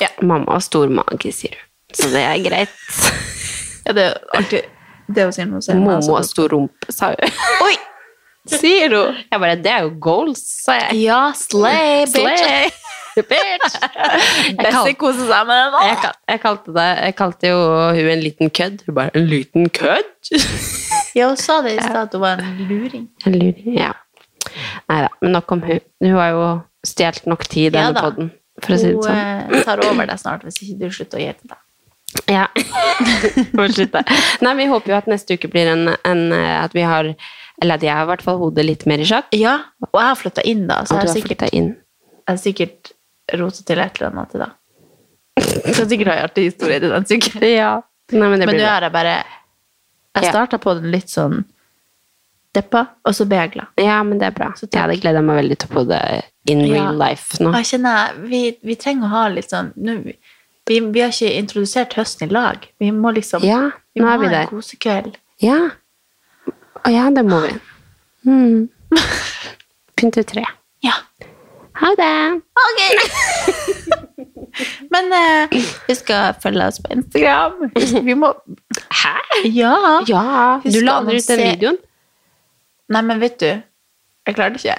[0.00, 0.08] Ja.
[0.22, 1.68] Mamma har stor mage, sier hun.
[1.94, 2.68] Så det er greit.
[3.86, 4.70] Ja, det er alltid
[5.14, 5.82] det hun ser meg.
[5.84, 7.42] Momo har stor rumpe, sa hun.
[7.66, 7.74] Oi!
[8.48, 9.16] Sier hun?
[9.32, 11.04] Jeg bare Det er jo goals, sa jeg.
[11.06, 12.42] Ja, slay, bitch.
[12.44, 12.72] Slay.
[13.14, 13.76] Bitch.
[14.64, 15.84] Bessie koser seg med den.
[15.86, 17.60] jeg, jeg, kalte det, jeg kalte jo
[17.94, 18.80] hun en liten kødd.
[18.86, 20.32] Hun bare 'En liten kødd?'
[21.16, 23.08] Ja, hun sa det i stad, at hun var en luring.
[23.26, 23.92] En luring, ja.
[24.90, 25.80] Nei da, men nok om hun.
[26.02, 26.48] Hun har jo
[26.86, 28.02] stjålet nok tid i Ja denne da.
[28.02, 29.52] podden, for å si det sånn.
[29.52, 31.60] Hun tar over deg snart, hvis ikke du slutter å gjete deg.
[32.30, 32.46] Ja.
[33.56, 33.94] Fortsett.
[34.44, 37.08] Nei, vi håper jo at neste uke blir en, en At vi har
[37.62, 39.30] Eller at jeg har i hvert fall hodet litt mer i sjakk.
[39.36, 39.56] Ja,
[39.90, 41.68] og jeg har flytta inn, da, så jeg har har sikkert, inn.
[42.24, 42.92] jeg har sikkert
[43.40, 44.44] rotet til et eller annet til.
[45.38, 47.46] Jeg skal sikkert ha en artig historie til den uken.
[47.54, 47.72] Ja.
[48.12, 49.14] Nei, men Men nå er jeg bare
[50.18, 51.44] Jeg starta på den litt sånn
[52.54, 53.70] deppa, og så ble jeg glad.
[53.82, 54.52] Ja, men det er bra.
[54.54, 54.68] Så.
[54.70, 56.02] Ja, det gleder jeg meg veldig til på det
[56.46, 56.74] in Ja.
[56.74, 57.50] real life nå.
[57.56, 59.96] Jeg kjenner vi, vi trenger å ha litt sånn nå,
[60.66, 62.56] vi, vi har ikke introdusert høsten i lag.
[62.80, 65.14] Vi må liksom Ja, vi må er vi ha en kosekveld.
[65.42, 65.58] Ja.
[66.84, 67.52] Å ja, det må vi.
[68.24, 68.68] Mm.
[69.98, 70.44] Pynte tre.
[70.84, 70.92] Ja.
[71.80, 72.14] Ha det.
[72.64, 72.80] Ok!
[74.94, 75.48] Men eh,
[75.88, 77.52] vi skal følge oss på Instagram.
[78.06, 78.28] Vi må
[79.02, 79.14] Hæ?
[79.50, 79.74] Ja.
[80.08, 81.76] Ja, du lader ut den videoen.
[82.88, 84.76] Nei, men vet du Jeg klarer det ikke.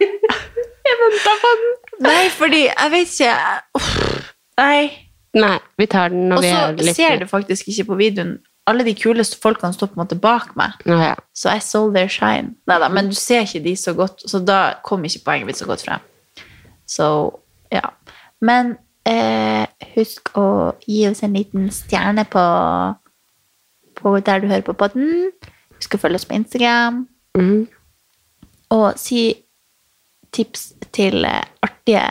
[0.88, 1.70] jeg venta på den.
[2.06, 3.34] Nei, fordi jeg vet ikke
[3.76, 4.11] Uff.
[4.60, 4.90] Nei.
[5.32, 7.96] Nei, vi tar den når Og vi er så litt ser du faktisk ikke på
[8.02, 8.34] videoen
[8.68, 10.76] Alle de kuleste folkene står på en måte bak meg.
[10.86, 11.14] Å, ja.
[11.34, 12.52] Så I sold their shine.
[12.70, 15.66] Neida, men du ser ikke de så godt, så da kom ikke poenget mitt så
[15.66, 16.04] godt frem.
[16.86, 17.08] Så
[17.74, 17.88] ja.
[18.38, 18.76] Men
[19.08, 20.46] eh, husk å
[20.86, 22.44] gi oss en liten stjerne på,
[23.98, 25.32] på der du hører på podden.
[25.80, 27.02] Husk å følge oss på Instagram.
[27.38, 27.64] Mm.
[28.78, 29.24] Og si
[30.32, 32.06] tips til eh, artige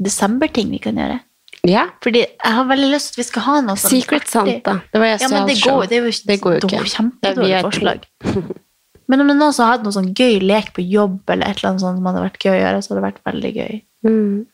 [0.00, 1.20] desemberting vi kan gjøre.
[1.66, 1.88] Ja.
[2.02, 3.90] Fordi jeg har veldig lyst vi skal ha noe sånt.
[3.92, 4.28] Secret.
[4.28, 4.76] Santa.
[4.92, 6.92] Det var jeg Ja, men det går, det er jo, Det går jo er ikke.
[6.94, 8.04] kjempedårlig vi forslag.
[9.08, 11.70] Men om noen som har hatt noe sånn gøy lek på jobb, eller et eller
[11.70, 14.46] annet sånt som hadde vært gøy å gjøre, så hadde det vært veldig gøy Mm.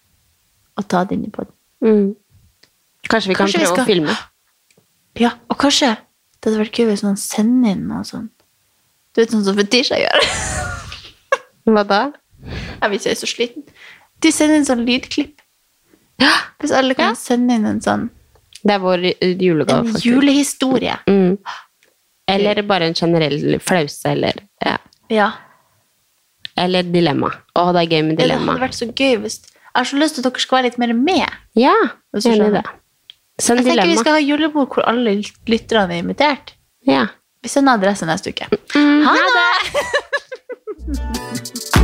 [0.79, 1.53] å ta det inn i podden.
[1.83, 2.15] Mm.
[3.11, 4.15] Kanskje vi kan Kanskje vi prøve skal- å filme.
[5.19, 8.31] Ja, og kanskje det hadde vært gøy hvis noen sender inn noe sånt.
[9.13, 10.31] Du vet sånn som Fetisha gjør.
[11.67, 12.01] Hva da?
[12.83, 13.63] Jeg vet ikke, jeg er så sliten.
[14.21, 15.41] De sender inn sånn lydklipp.
[16.63, 18.07] Hvis alle kan sende inn en sånn
[18.65, 20.07] Det er vår julegave, en faktisk.
[20.07, 20.95] julehistorie.
[21.11, 21.35] Mm.
[22.33, 24.77] Eller bare en generell flause, eller ja.
[25.13, 25.27] Ja.
[26.57, 27.29] Eller dilemma.
[27.59, 28.55] Å, det er gøy med dilemma.
[28.55, 30.69] Det hadde vært så gøy hvis Jeg har så lyst til at dere skal være
[30.71, 31.37] litt mer med.
[31.59, 31.75] Ja,
[32.15, 32.65] gjerne det.
[33.43, 35.17] Send Jeg tenker vi skal ha julebord hvor alle
[35.51, 36.55] lytterne er invitert.
[36.87, 37.09] Ja.
[37.43, 38.47] Vi sender adresse neste uke.
[38.77, 39.51] Mm, Ha det!
[40.87, 41.81] Moderne